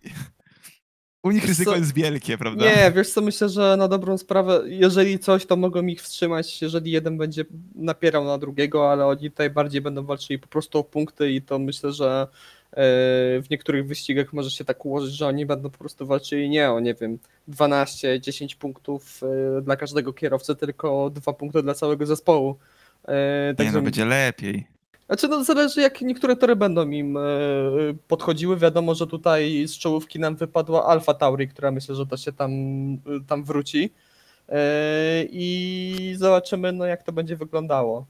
[1.25, 1.77] u nich ryzyko co?
[1.77, 2.65] jest wielkie, prawda?
[2.65, 6.91] Nie, wiesz co, myślę, że na dobrą sprawę, jeżeli coś, to mogą ich wstrzymać, jeżeli
[6.91, 7.45] jeden będzie
[7.75, 11.59] napierał na drugiego, ale oni tutaj bardziej będą walczyli po prostu o punkty i to
[11.59, 12.27] myślę, że
[12.71, 12.75] e,
[13.41, 16.79] w niektórych wyścigach może się tak ułożyć, że oni będą po prostu walczyli nie o,
[16.79, 19.21] nie wiem, 12, 10 punktów
[19.57, 22.57] e, dla każdego kierowcy, tylko dwa punkty dla całego zespołu.
[23.07, 24.74] E, Nie Także no, będzie lepiej.
[25.07, 27.21] Znaczy, no zależy jak niektóre tory będą im e,
[28.07, 28.57] podchodziły.
[28.57, 32.51] Wiadomo, że tutaj z czołówki nam wypadła Alfa Tauri, która myślę, że to się tam,
[33.27, 33.91] tam wróci.
[34.49, 34.59] E,
[35.29, 38.05] I zobaczymy, no, jak to będzie wyglądało.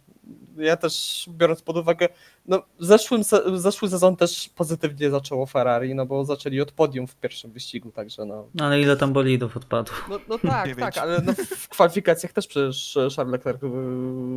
[0.58, 2.08] Ja też, biorąc pod uwagę,
[2.46, 7.16] no, zeszłym, se- zeszły sezon też pozytywnie zaczęło Ferrari, no bo zaczęli od podium w
[7.16, 8.48] pierwszym wyścigu, także no.
[8.60, 9.96] Ale ile tam bolidów odpadło?
[10.10, 10.96] No, no tak, Dziewięć.
[10.96, 13.62] tak, ale no w kwalifikacjach też przecież Charles Leclerc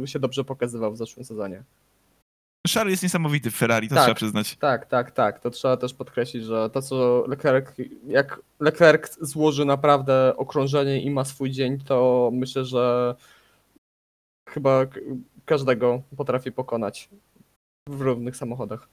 [0.04, 1.62] się dobrze pokazywał w zeszłym sezonie.
[2.68, 4.04] Charles jest niesamowity w Ferrari, to Tak.
[4.04, 4.56] trzeba przyznać.
[4.56, 5.40] Tak, tak, tak.
[5.40, 7.66] To trzeba też podkreślić, że to, co Leclerc,
[8.06, 13.14] jak Leclerc złoży naprawdę okrążenie i ma swój dzień, to myślę, że
[14.48, 14.86] chyba
[15.44, 17.08] każdego potrafi pokonać
[17.88, 18.88] w równych samochodach.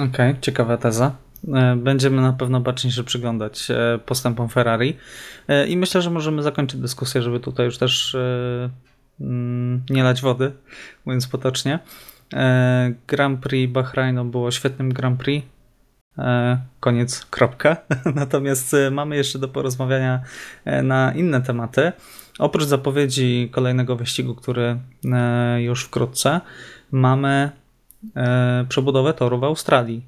[0.00, 1.16] Okej, ciekawa teza.
[1.54, 4.96] E, Będziemy na pewno bacznie się przyglądać e, postępom Ferrari
[5.48, 8.16] E, i myślę, że możemy zakończyć dyskusję, żeby tutaj już też
[9.90, 10.52] nie lać wody,
[11.04, 11.78] mówiąc potocznie.
[12.34, 15.46] E, Grand Prix Bahrainu było świetnym Grand Prix.
[16.18, 17.76] E, Koniec, kropka.
[18.14, 20.20] Natomiast e, mamy jeszcze do porozmawiania
[20.82, 21.92] na inne tematy.
[22.38, 24.78] Oprócz zapowiedzi kolejnego wyścigu, który
[25.58, 26.40] już wkrótce,
[26.90, 27.50] mamy
[28.68, 30.06] przebudowę toru w Australii,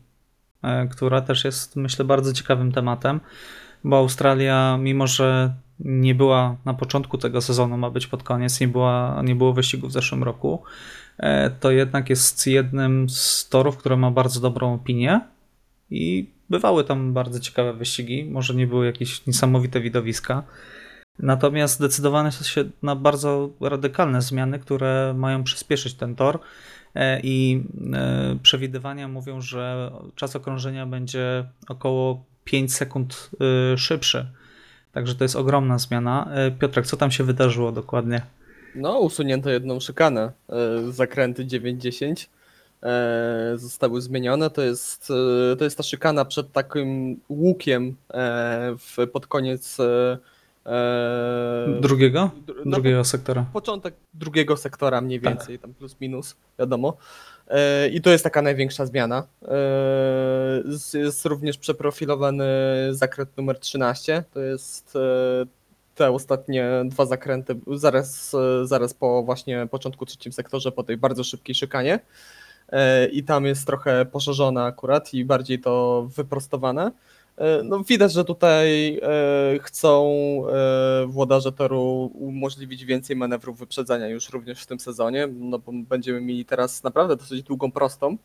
[0.90, 3.20] która też jest, myślę, bardzo ciekawym tematem,
[3.84, 8.68] bo Australia, mimo że nie była na początku tego sezonu, ma być pod koniec, nie,
[8.68, 10.62] była, nie było wyścigu w zeszłym roku,
[11.18, 15.20] e, to jednak jest jednym z torów, które ma bardzo dobrą opinię
[15.91, 20.43] i bywały tam bardzo ciekawe wyścigi, może nie były jakieś niesamowite widowiska.
[21.18, 26.39] Natomiast zdecydowano się na bardzo radykalne zmiany, które mają przyspieszyć ten tor.
[26.95, 33.31] E, I e, przewidywania mówią, że czas okrążenia będzie około 5 sekund
[33.76, 34.26] szybszy.
[34.99, 36.28] Także to jest ogromna zmiana.
[36.34, 38.22] E, Piotrek, co tam się wydarzyło dokładnie?
[38.74, 40.32] No, usunięto jedną szykanę.
[40.49, 42.26] e, Zakręty 9-10
[42.82, 44.51] e, zostały zmienione.
[44.51, 45.09] To jest,
[45.59, 47.96] to jest ta szykana przed takim łukiem
[48.78, 49.76] w, pod koniec
[51.80, 52.30] Drugiego?
[52.46, 53.44] dr- no, Drugiego sektora.
[53.53, 55.34] początek drugiego sektora mniej Tak.
[55.34, 56.96] więcej, tam plus minus, wiadomo.
[57.49, 59.26] E, I to jest taka największa zmiana.
[59.49, 62.44] E, Jest również przeprofilowany
[62.90, 64.24] zakręt numer 13.
[64.34, 65.46] To jest e,
[65.94, 71.55] te ostatnie dwa zakręty, zaraz, zaraz po właśnie początku trzecim sektorze, po tej bardzo szybkiej
[71.55, 72.01] szykanie.
[73.12, 76.92] I tam jest trochę poszerzona akurat i bardziej to wyprostowane.
[77.39, 80.11] E, No widać, że tutaj e, chcą
[80.49, 86.20] e, włodarze toru umożliwić więcej manewrów wyprzedzania już również w tym sezonie, no bo będziemy
[86.20, 88.16] mieli teraz naprawdę dosyć długą prostą.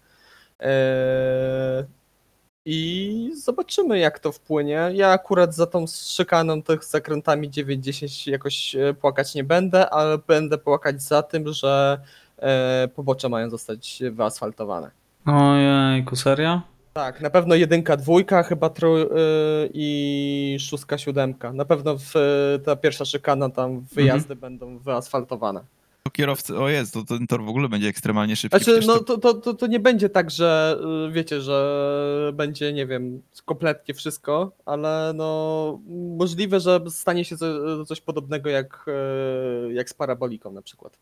[2.66, 4.90] I zobaczymy jak to wpłynie.
[4.94, 11.02] Ja akurat za tą szykaną tych zakrętami 9-10 jakoś płakać nie będę, ale będę płakać
[11.04, 12.00] za tym, że
[12.96, 14.92] pobocze mają zostać wyasfaltowane.
[15.26, 16.73] Ojejku, serio?
[16.94, 19.08] Tak, na pewno jedynka, dwójka, chyba trój yy,
[19.74, 21.54] i szóstka, siódemka.
[21.54, 22.14] Na pewno w,
[22.66, 25.64] ta pierwsza szykana, tam wyjazdy będą wyasfaltowane.
[26.04, 28.64] To kierowcy, o jest, to ten tor w ogóle będzie ekstremalnie szybki.
[28.64, 32.88] Znaczy, no to- to, to, to, nie będzie tak, że yy, wiecie, że będzie, nie
[32.88, 35.80] wiem, kompletnie wszystko, ale no
[36.18, 38.86] możliwe, że stanie się co, coś podobnego jak,
[39.68, 40.98] yy, jak z paraboliką na przykład.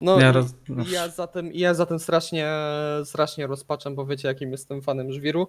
[0.00, 0.54] No, Ja i- roz-
[0.90, 2.48] ja za tym, i ja za tym strasznie,
[3.04, 5.48] strasznie rozpaczam, bo wiecie, jakim jestem fanem żwiru.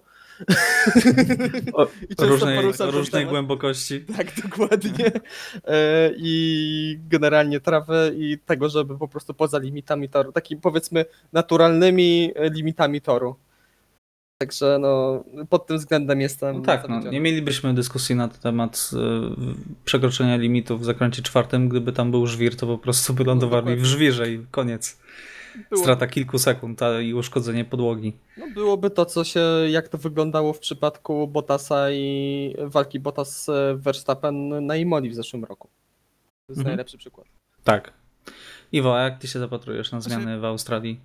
[1.72, 2.56] O, I różnej,
[2.90, 4.00] różnej głębokości.
[4.16, 5.12] Tak, dokładnie.
[5.64, 12.32] E, I generalnie trawę i tego, żeby po prostu poza limitami toru, takimi powiedzmy naturalnymi
[12.52, 13.36] limitami toru.
[14.44, 16.56] Także no, pod tym względem jestem.
[16.56, 18.96] No tak, no, nie mielibyśmy dyskusji na temat y,
[19.84, 21.68] przekroczenia limitu w zakręcie czwartym.
[21.68, 23.84] Gdyby tam był żwir, to po prostu by lądowali w dokładnie.
[23.86, 24.98] żwirze i koniec.
[25.70, 28.12] Było- Strata kilku sekund a, i uszkodzenie podłogi.
[28.36, 34.76] No, byłoby to, co się, jak to wyglądało w przypadku Bottasa i walki Bottas-Verstappen na
[34.76, 35.68] Imoli w zeszłym roku.
[36.46, 36.66] To jest Mhm.
[36.66, 37.26] najlepszy przykład.
[37.64, 37.92] Tak.
[38.72, 41.00] Iwo, a jak ty się zapatrujesz na Znaczy- zmiany w Australii?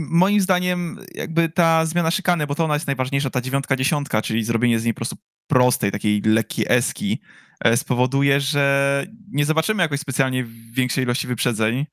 [0.00, 4.44] Moim zdaniem jakby ta zmiana szykany, bo to ona jest najważniejsza, ta dziewiątka, dziesiątka, czyli
[4.44, 5.16] zrobienie z niej po prostu
[5.46, 7.20] prostej, takiej lekkiej eski,
[7.64, 11.86] e, spowoduje, że nie zobaczymy jakoś specjalnie większej ilości wyprzedzeń,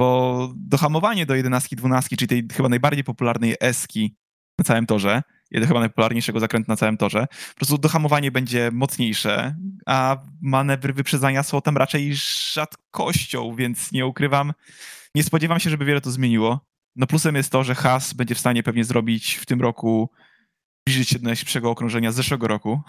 [0.00, 4.16] bo dohamowanie do jedenastki, dwunastki, czyli tej chyba najbardziej popularnej eski
[4.58, 9.56] na całym torze, jeden chyba najpopularniejszego zakrętu na całym torze, po prostu dohamowanie będzie mocniejsze,
[9.86, 12.14] a manewry wyprzedzania są tam raczej
[12.52, 14.52] rzadkością, więc nie ukrywam,
[15.14, 16.68] nie spodziewam się, żeby wiele to zmieniło.
[16.98, 20.10] No plusem jest to, że Haas będzie w stanie pewnie zrobić w tym roku
[20.88, 22.80] zbliżyć się do najszybszego okrążenia z zeszłego roku.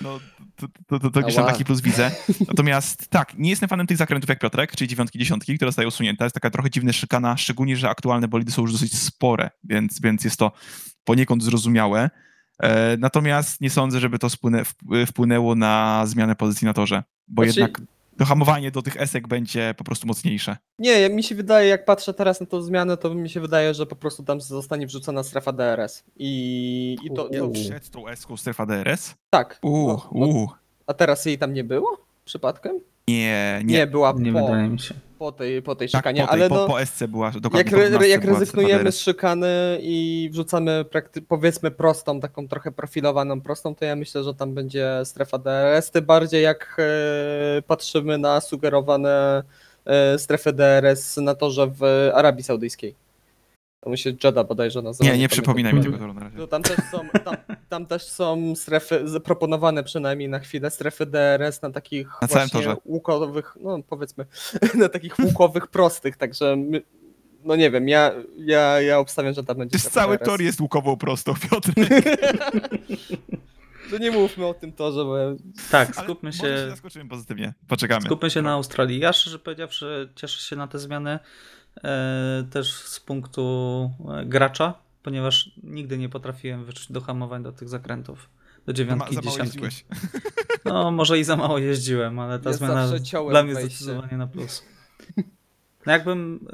[0.00, 0.20] No,
[0.56, 2.10] to, to, to, to gdzieś tam taki plus widzę.
[2.48, 6.24] Natomiast tak, nie jestem fanem tych zakrętów jak Piotrek, czyli dziewiątki, dziesiątki, które zostają usunięte.
[6.24, 10.24] Jest taka trochę dziwna szykana, szczególnie, że aktualne bolidy są już dosyć spore, więc, więc
[10.24, 10.52] jest to
[11.04, 12.10] poniekąd zrozumiałe.
[12.62, 17.44] E, natomiast nie sądzę, żeby to spłynę, wp- wpłynęło na zmianę pozycji na torze, bo
[17.44, 17.80] Znaczy- jednak
[18.20, 20.56] hamowanie do tych esek będzie po prostu mocniejsze.
[20.78, 23.86] Nie, mi się wydaje, jak patrzę teraz na tą zmianę, to mi się wydaje, że
[23.86, 26.04] po prostu tam zostanie wrzucona strefa DRS.
[26.16, 27.52] I, i to, Uuu.
[27.52, 29.14] Przed tą eską strefa DRS?
[29.30, 29.58] tak.
[29.62, 30.48] Uuu, No, no, uuu.
[30.86, 32.06] a teraz jej tam nie było?
[32.24, 32.80] Przypadkiem?
[33.18, 33.86] Nie, Nie, nie.
[33.86, 34.94] była Nie po, wydaje mi się.
[35.18, 37.58] po tej, po tej Tak, szykanie, po, tej, ale po, no, po SC była dokładnie
[37.58, 38.20] jak, po re, 12 jak
[38.54, 38.96] była DRS.
[38.96, 44.34] z szykany i wrzucamy prakty- powiedzmy prostą, taką trochę profilowaną prostą, to ja myślę, że
[44.34, 49.42] tam będzie strefa DRS, tym bardziej jak e, patrzymy na sugerowane
[49.84, 52.94] e, strefy DRS na torze w Arabii Saudyjskiej.
[53.80, 55.04] To mi się Jeddah bodajże nazywa.
[55.04, 55.32] Nie, nie pamiętam.
[55.32, 56.36] przypominaj mi tego toru na razie.
[56.36, 57.36] To tam też są, tam,
[57.68, 62.48] tam też są strefy, z- proponowane przynajmniej na chwilę, strefy DRS na takich Na całym
[62.48, 62.76] właśnie torze.
[62.84, 64.26] łukowych, no powiedzmy,
[64.74, 66.82] na takich łukowych prostych, także my,
[67.44, 70.26] no nie wiem, ja, ja, ja obstawiam, że tam będzie Przecież strefa cały DRS.
[70.28, 71.70] tor jest łukową prostą, Piotr.
[73.92, 75.26] No nie mówmy o tym torze, bo ja...
[75.70, 77.54] Tak, Ale skupmy Może się się, zaskoczymy pozytywnie.
[77.68, 78.06] Poczekamy.
[78.06, 78.98] skupmy się na Australii.
[79.00, 81.18] Ja szczerze powiedziawszy cieszę się na te zmiany
[82.50, 88.28] też z punktu e, gracza, ponieważ nigdy nie potrafiłem wyczuć do hamowań do tych zakrętów.
[88.66, 89.60] Do dziewiątki, za dziesiątki.
[90.64, 92.88] No, może i za mało jeździłem, ale ta Ja zmiana
[93.30, 93.76] dla mnie wejście.
[93.76, 94.64] zdecydowanie na plus.
[95.86, 96.46] No jakbym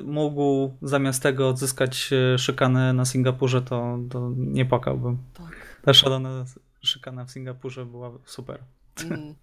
[0.00, 5.18] y, mógł zamiast tego odzyskać szykanę na Singapurze, to, to nie płakałbym.
[5.34, 5.80] Tak.
[5.82, 6.44] Ta szalona
[6.80, 8.58] szykana w Singapurze była super.
[9.04, 9.34] Mm.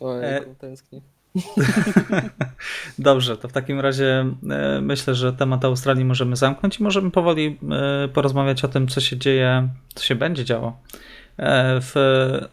[0.00, 1.00] Ojejku, tęsknię.
[2.98, 7.58] Dobrze, to w takim razie e, myślę, że temat Australii możemy zamknąć i możemy powoli
[7.70, 10.80] e, porozmawiać o tym, co się dzieje, co się będzie działo
[11.36, 11.94] e, w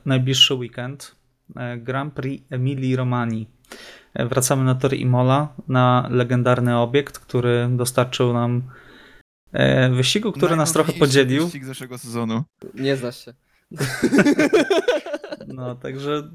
[0.05, 1.15] najbliższy weekend.
[1.77, 3.47] Grand Prix Emilii Romani.
[4.15, 8.63] Wracamy na tor Imola, na legendarny obiekt, który dostarczył nam
[9.91, 11.43] wyścigu, który nas trochę podzielił.
[11.43, 12.43] wyścig zeszłego sezonu.
[12.73, 13.33] Nie znasz się.
[15.47, 16.29] No, także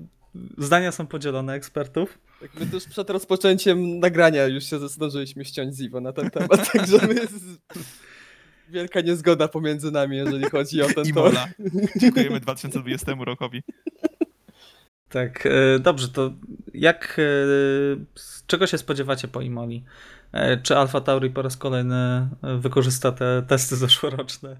[0.58, 2.18] zdania są podzielone ekspertów.
[2.40, 6.68] Tak, my tuż przed rozpoczęciem nagrania już się zdążyliśmy ściąć z Iwo na ten temat,
[6.72, 7.44] także my jest
[8.68, 11.24] wielka niezgoda pomiędzy nami, jeżeli chodzi o ten I tor.
[11.24, 11.48] Mola.
[11.96, 13.62] Dziękujemy 2020 rokowi.
[15.08, 16.30] Tak, e, dobrze, to
[16.74, 17.22] jak, e,
[18.46, 19.84] czego się spodziewacie po Imoli?
[20.32, 24.56] E, Czy Alfa Tauri po raz kolejny wykorzysta te testy zeszłoroczne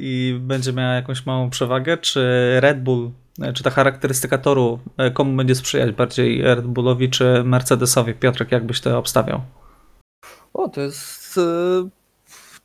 [0.00, 1.96] i będzie miała jakąś małą przewagę?
[1.96, 2.20] Czy
[2.60, 3.10] Red Bull,
[3.54, 8.14] czy ta charakterystyka toru, e, komu będzie sprzyjać bardziej Red Bullowi czy Mercedesowi?
[8.14, 9.40] Piotrek, jak byś to obstawiał?
[10.54, 11.99] O, to jest e,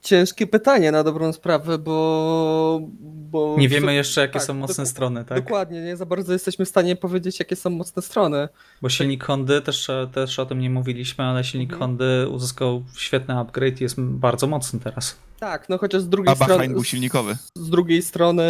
[0.05, 2.81] ciężkie pytanie na dobrą sprawę, bo...
[3.01, 5.43] bo Nie wiemy jeszcze, jakie tak, są mocne doku- strony, tak?
[5.43, 8.47] Dokładnie, nie za bardzo jesteśmy w stanie powiedzieć, jakie są mocne strony.
[8.81, 11.79] Bo silnik Hondy, też, też o tym nie mówiliśmy, ale silnik Mhm.
[11.89, 15.15] Hondy uzyskał świetny upgrade i jest bardzo mocny teraz.
[15.39, 16.73] Tak, no chociaż z drugiej A Bahrain strony...
[16.73, 17.35] był silnikowy.
[17.55, 18.43] Z drugiej strony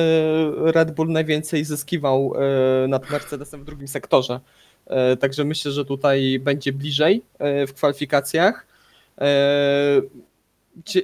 [0.57, 2.33] Red Bull najwięcej zyskiwał
[2.83, 4.39] e, nad Mercedesem w drugim sektorze.
[4.87, 8.67] E, Także myślę, że tutaj będzie bliżej e, w kwalifikacjach.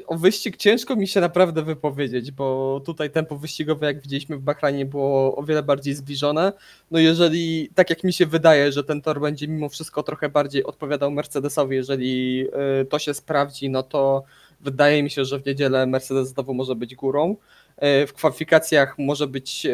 [0.07, 4.85] O wyścig ciężko mi się naprawdę wypowiedzieć, bo tutaj tempo wyścigowe, jak widzieliśmy w Bahrajnie,
[4.85, 6.53] było o wiele bardziej zbliżone.
[6.91, 10.63] No jeżeli, tak jak mi się wydaje, że ten tor będzie mimo wszystko trochę bardziej
[10.63, 12.45] odpowiadał Mercedesowi, jeżeli
[12.81, 14.23] e, to się sprawdzi, no to
[14.61, 17.35] wydaje mi się, że w niedzielę Mercedes znowu może być górą.
[17.77, 19.71] E, W kwalifikacjach może być e,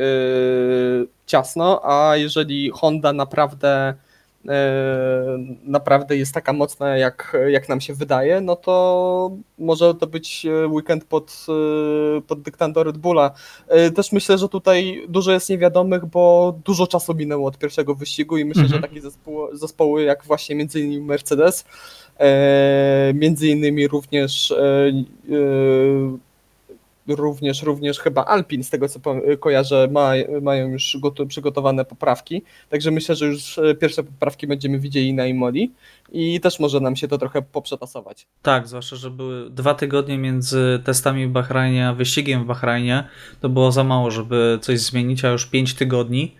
[1.25, 3.93] ciasno, a jeżeli Honda naprawdę
[5.63, 10.67] naprawdę jest taka mocna, jak, jak nam się wydaje, no to może to być e,
[10.67, 11.45] weekend pod,
[12.17, 13.31] e, pod dyktando Red Bulla.
[13.67, 18.37] E, Też myślę, że tutaj dużo jest niewiadomych, bo dużo czasu minęło od pierwszego wyścigu
[18.37, 18.81] i myślę, Mhm.
[18.81, 21.65] że takie zespoły, zespoły jak właśnie między innymi Mercedes,
[22.19, 26.17] e, między innymi również e, e,
[27.07, 28.99] również, również chyba Alpin, z tego co
[29.39, 30.97] kojarzę, ma, mają już
[31.27, 32.43] przygotowane poprawki.
[32.69, 35.71] Także myślę, że już e, pierwsze poprawki będziemy widzieli na Imoli
[36.11, 38.27] i też może nam się to trochę poprzetasować.
[38.41, 43.03] Tak, zwłaszcza, że były dwa tygodnie między testami w Bahrajnie a wyścigiem w Bahrajnie.
[43.41, 46.35] To było za mało, żeby coś zmienić, a już pięć tygodni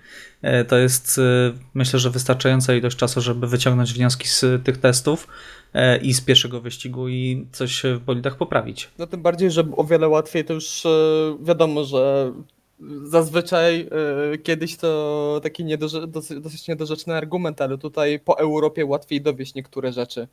[0.67, 5.27] to jest e, myślę, że wystarczająca ilość czasu, żeby wyciągnąć wnioski z tych testów
[5.73, 8.89] e, i z pierwszego wyścigu i coś w bolidach poprawić.
[8.97, 10.89] No tym bardziej, że o wiele łatwiej to już e,
[11.41, 12.33] wiadomo, że
[13.03, 13.89] zazwyczaj
[14.33, 19.53] y, kiedyś to taki niedorze, dosyć, dosyć niedorzeczny argument, ale tutaj po Europie łatwiej dowieść
[19.55, 20.27] niektóre rzeczy.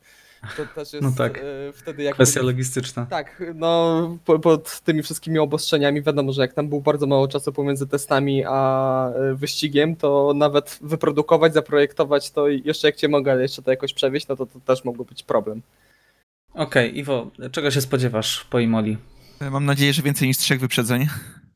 [0.57, 1.37] To też jest No tak.
[1.37, 1.41] y,
[1.73, 3.05] wtedy jak Kwestia logistyczna.
[3.05, 7.53] Tak, no po, pod tymi wszystkimi obostrzeniami wiadomo, że jak tam było bardzo mało czasu
[7.53, 13.31] pomiędzy testami a y, wyścigiem, to nawet wyprodukować, zaprojektować to i jeszcze jak cię mogę,
[13.31, 15.61] ale jeszcze to jakoś przewieźć, no to, to też mógłby być problem.
[16.53, 18.97] Okej, Iwo, czego się spodziewasz po Imoli?
[19.41, 21.07] E, Mam nadzieję, że więcej niż trzech wyprzedzeń.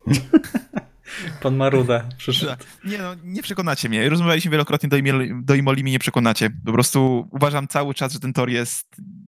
[1.41, 2.64] Pan Maruda przyszedł.
[2.86, 4.10] Nie no, nie przekonacie mnie.
[4.10, 6.49] Rozmawialiśmy wielokrotnie do, Imoli, do Imoli, mnie nie przekonacie.
[6.66, 8.88] Po prostu uważam cały czas, że ten tor jest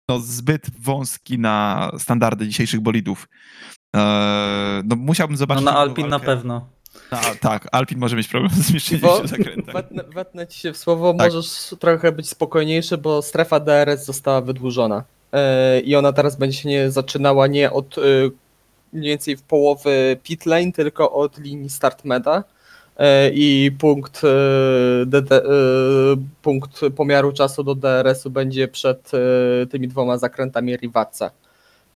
[0.09, 3.29] no, zbyt wąski na standardy dzisiejszych bolidów.
[3.97, 5.65] Eee, no musiałbym No zobaczyć...
[5.65, 6.69] na tą Alpin na pewno.
[7.11, 9.75] A, tak, Alpin może mieć problem z zmieszczeniem Bo się w zakrętach.
[9.75, 11.33] wetnę, wetnę ci się w słowo, Tak.
[11.33, 15.05] możesz trochę być spokojniejszy, bo strefa DRS została wydłużona.
[15.33, 18.31] Yy, I ona teraz będzie się nie zaczynała nie od yy,
[18.93, 22.45] mniej więcej w połowy pit lane, tylko od linii start meta.
[22.99, 24.23] Yy, I punkt,
[25.07, 29.11] DD, yy, punkt pomiaru czasu do DRS-u będzie przed
[29.71, 31.31] tymi dwoma zakrętami Rivaca.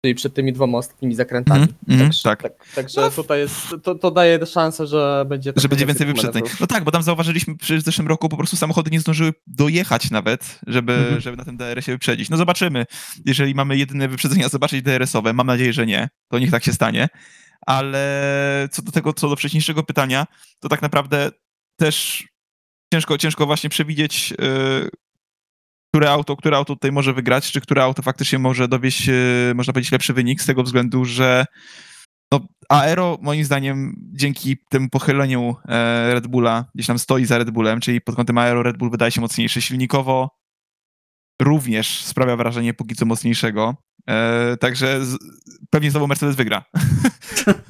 [0.05, 1.67] Czyli przed tymi dwoma ostatnimi zakrętami.
[1.89, 2.41] Mhm, także, tak.
[2.43, 6.33] tak, także tutaj jest, to, to daje szansę, że będzie że będzie więcej wyprzedzeń.
[6.41, 6.59] manewrów.
[6.59, 10.11] No tak, bo tam zauważyliśmy że w zeszłym roku po prostu samochody nie zdążyły dojechać
[10.11, 11.21] nawet, żeby, Mhm.
[11.21, 12.29] żeby na tym DRS-ie wyprzedzić.
[12.29, 12.85] No zobaczymy.
[13.25, 17.07] Jeżeli mamy jedyne wyprzedzenia zobaczyć DRS-owe, mam nadzieję, że nie, to niech tak się stanie.
[17.67, 20.25] Ale co do tego, co do wcześniejszego pytania,
[20.59, 21.31] to tak naprawdę
[21.79, 22.23] też
[22.93, 24.89] ciężko, ciężko właśnie przewidzieć, yy,
[25.93, 29.73] które auto, które auto tutaj może wygrać, czy które auto faktycznie może dowieść, yy, można
[29.73, 31.45] powiedzieć, lepszy wynik, z tego względu, że
[32.31, 37.49] no, Aero moim zdaniem dzięki temu pochyleniu e, Red Bulla gdzieś tam stoi za Red
[37.49, 39.61] Bullem, czyli pod kątem Aero Red Bull wydaje się mocniejszy.
[39.61, 40.29] Silnikowo
[41.41, 43.75] również sprawia wrażenie póki co mocniejszego.
[44.09, 44.99] E, także
[45.69, 46.63] pewnie znowu Mercedes wygra.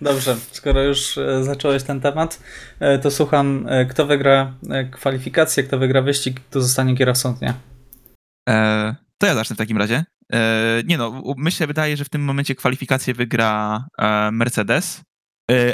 [0.00, 2.40] Dobrze, skoro już e, zacząłeś ten temat,
[2.80, 7.54] e, to słucham, e, kto wygra e, kwalifikację, kto wygra wyścig, kto zostanie kierowcą dnia.
[8.48, 10.04] E, to ja zacznę w takim razie.
[10.32, 15.02] E, nie no, myślę, wydaje, że w tym momencie kwalifikację wygra e, Mercedes.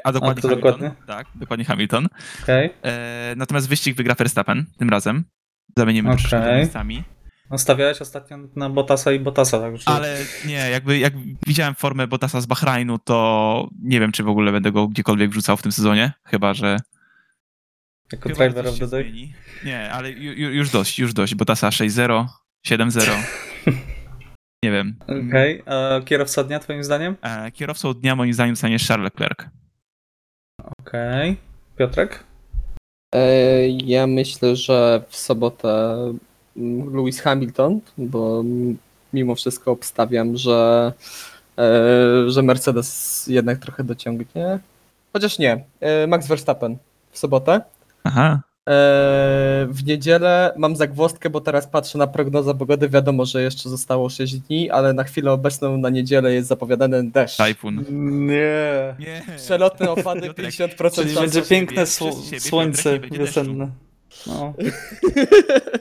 [0.05, 0.73] A dokładnie to Hamilton.
[0.73, 1.07] dokładnie?
[1.07, 2.09] Tak, dokładnie Hamilton.
[2.49, 5.25] E, natomiast wyścig wygra Verstappen tym razem.
[5.77, 7.05] Zamienimy troszeczkę miejscami.
[7.51, 7.59] Okay.
[7.59, 11.13] stawiałeś ostatnio na Botasa i Botasa, także Ale nie, jakby jak
[11.47, 15.57] widziałem formę Bottasa z Bahrajnu, to nie wiem, czy w ogóle będę go gdziekolwiek wrzucał
[15.57, 16.13] w tym sezonie.
[16.25, 16.77] Chyba, że.
[18.13, 19.03] jako chyba, driver of the day.
[19.03, 19.35] zmieni.
[19.65, 21.35] Nie, ale ju, ju, już dość, już dość.
[21.35, 22.27] Bottasa 6-0,
[22.67, 23.11] 7-0.
[24.65, 24.97] nie wiem.
[25.03, 27.17] Okej, a kierowca dnia twoim zdaniem?
[27.23, 29.39] E, kierowcą dnia moim zdaniem stanie Charles Leclerc.
[30.81, 31.37] Okej,
[31.79, 32.25] Piotrek?
[33.15, 35.97] E, Ja myślę, że w sobotę
[36.93, 38.45] Lewis Hamilton, bo
[39.13, 40.93] mimo wszystko obstawiam, że,
[41.59, 44.59] e, że Mercedes jednak trochę dociągnie.
[45.13, 46.77] Chociaż nie, e, Max Verstappen
[47.11, 47.61] w sobotę.
[48.05, 48.41] Aha.
[48.69, 48.73] E,
[49.71, 52.89] W niedzielę mam zagwozdkę, bo teraz patrzę na prognozę pogody.
[52.89, 57.37] Wiadomo, że jeszcze zostało 6 dni, ale na chwilę obecną na niedzielę jest zapowiadany deszcz.
[57.37, 57.85] Tajfun.
[58.27, 58.95] Nie.
[58.99, 59.23] Nie.
[59.37, 63.69] Przelotne opady Piotrek, 50% Czyli będzie piękne sło- słońce wiosenne.
[64.27, 64.55] No.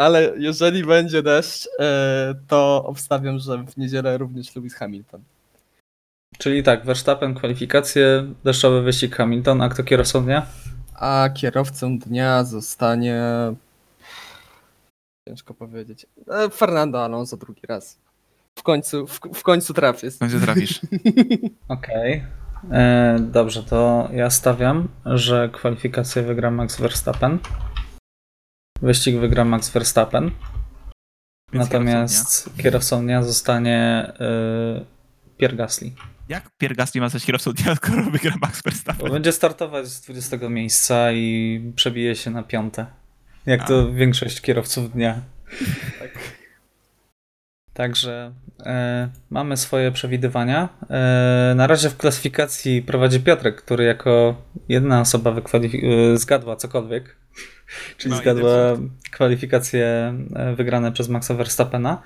[0.00, 5.22] Ale jeżeli będzie deszcz, e, to obstawiam, że w niedzielę również Lewis Hamilton.
[6.38, 10.46] Czyli tak, Verstappen, kwalifikacje, deszczowy wyścig Hamilton, a kto kierowcą dnia?
[10.94, 13.22] A kierowcą dnia zostanie.
[15.28, 16.06] Ciężko powiedzieć.
[16.28, 17.98] E, Fernando Alonso drugi raz.
[18.58, 20.10] W końcu, w, w końcu trafię.
[20.10, 20.80] W końcu trafisz.
[21.68, 22.24] Okej.
[22.70, 27.38] E, Dobrze, to ja stawiam, że kwalifikację wygra Max Verstappen.
[28.82, 30.30] Wyścig wygra Max Verstappen.
[31.52, 34.12] Więc Natomiast kierowcą dnia zostanie
[34.80, 35.92] y, Pierre Gasly.
[36.28, 39.12] Jak Pierre Gasly ma zostać kierowcą dnia, skoro wygra Max Bo Verstappen?
[39.12, 42.86] będzie startować z 20 miejsca i przebije się na piąte.
[43.46, 43.64] Jak A.
[43.66, 45.20] to większość kierowców dnia.
[46.00, 46.10] Tak.
[47.72, 50.68] Także e, mamy swoje przewidywania.
[50.90, 57.16] E, na razie w klasyfikacji prowadzi Piotrek, który jako jedna osoba wykwalif- e, zgadła cokolwiek.
[57.96, 58.52] Czyli Ma zgadła
[59.10, 62.02] kwalifikacje e, wygrane przez Maxa Verstappena.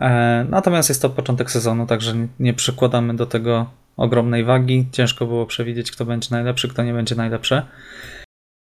[0.00, 4.86] E, natomiast jest to początek sezonu, także nie- przykładamy do tego ogromnej wagi.
[4.92, 7.62] Ciężko było przewidzieć, kto będzie najlepszy, kto nie będzie najlepszy.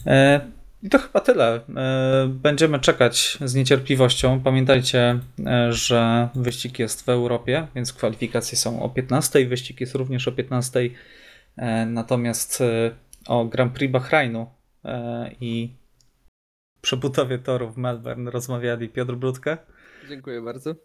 [0.06, 0.42] E,
[0.84, 1.60] I to chyba tyle.
[2.28, 4.40] Będziemy czekać z niecierpliwością.
[4.40, 5.20] Pamiętajcie,
[5.70, 9.46] że wyścig jest w Europie, więc kwalifikacje są o 15.
[9.48, 10.80] Wyścig jest również o 15.
[11.58, 12.64] E, Natomiast
[13.28, 14.48] o Grand Prix Bahrainu
[15.42, 15.70] i
[16.84, 19.58] przebudowie toru w Melbourne rozmawiali Piotr Brudka,
[20.10, 20.76] Dziękuję bardzo.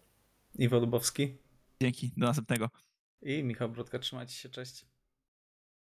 [0.55, 1.37] Iwo Lubowski
[1.81, 2.69] Dzięki, do następnego.
[3.21, 3.99] i Michał Brudka.
[3.99, 4.85] Trzymajcie się, cześć.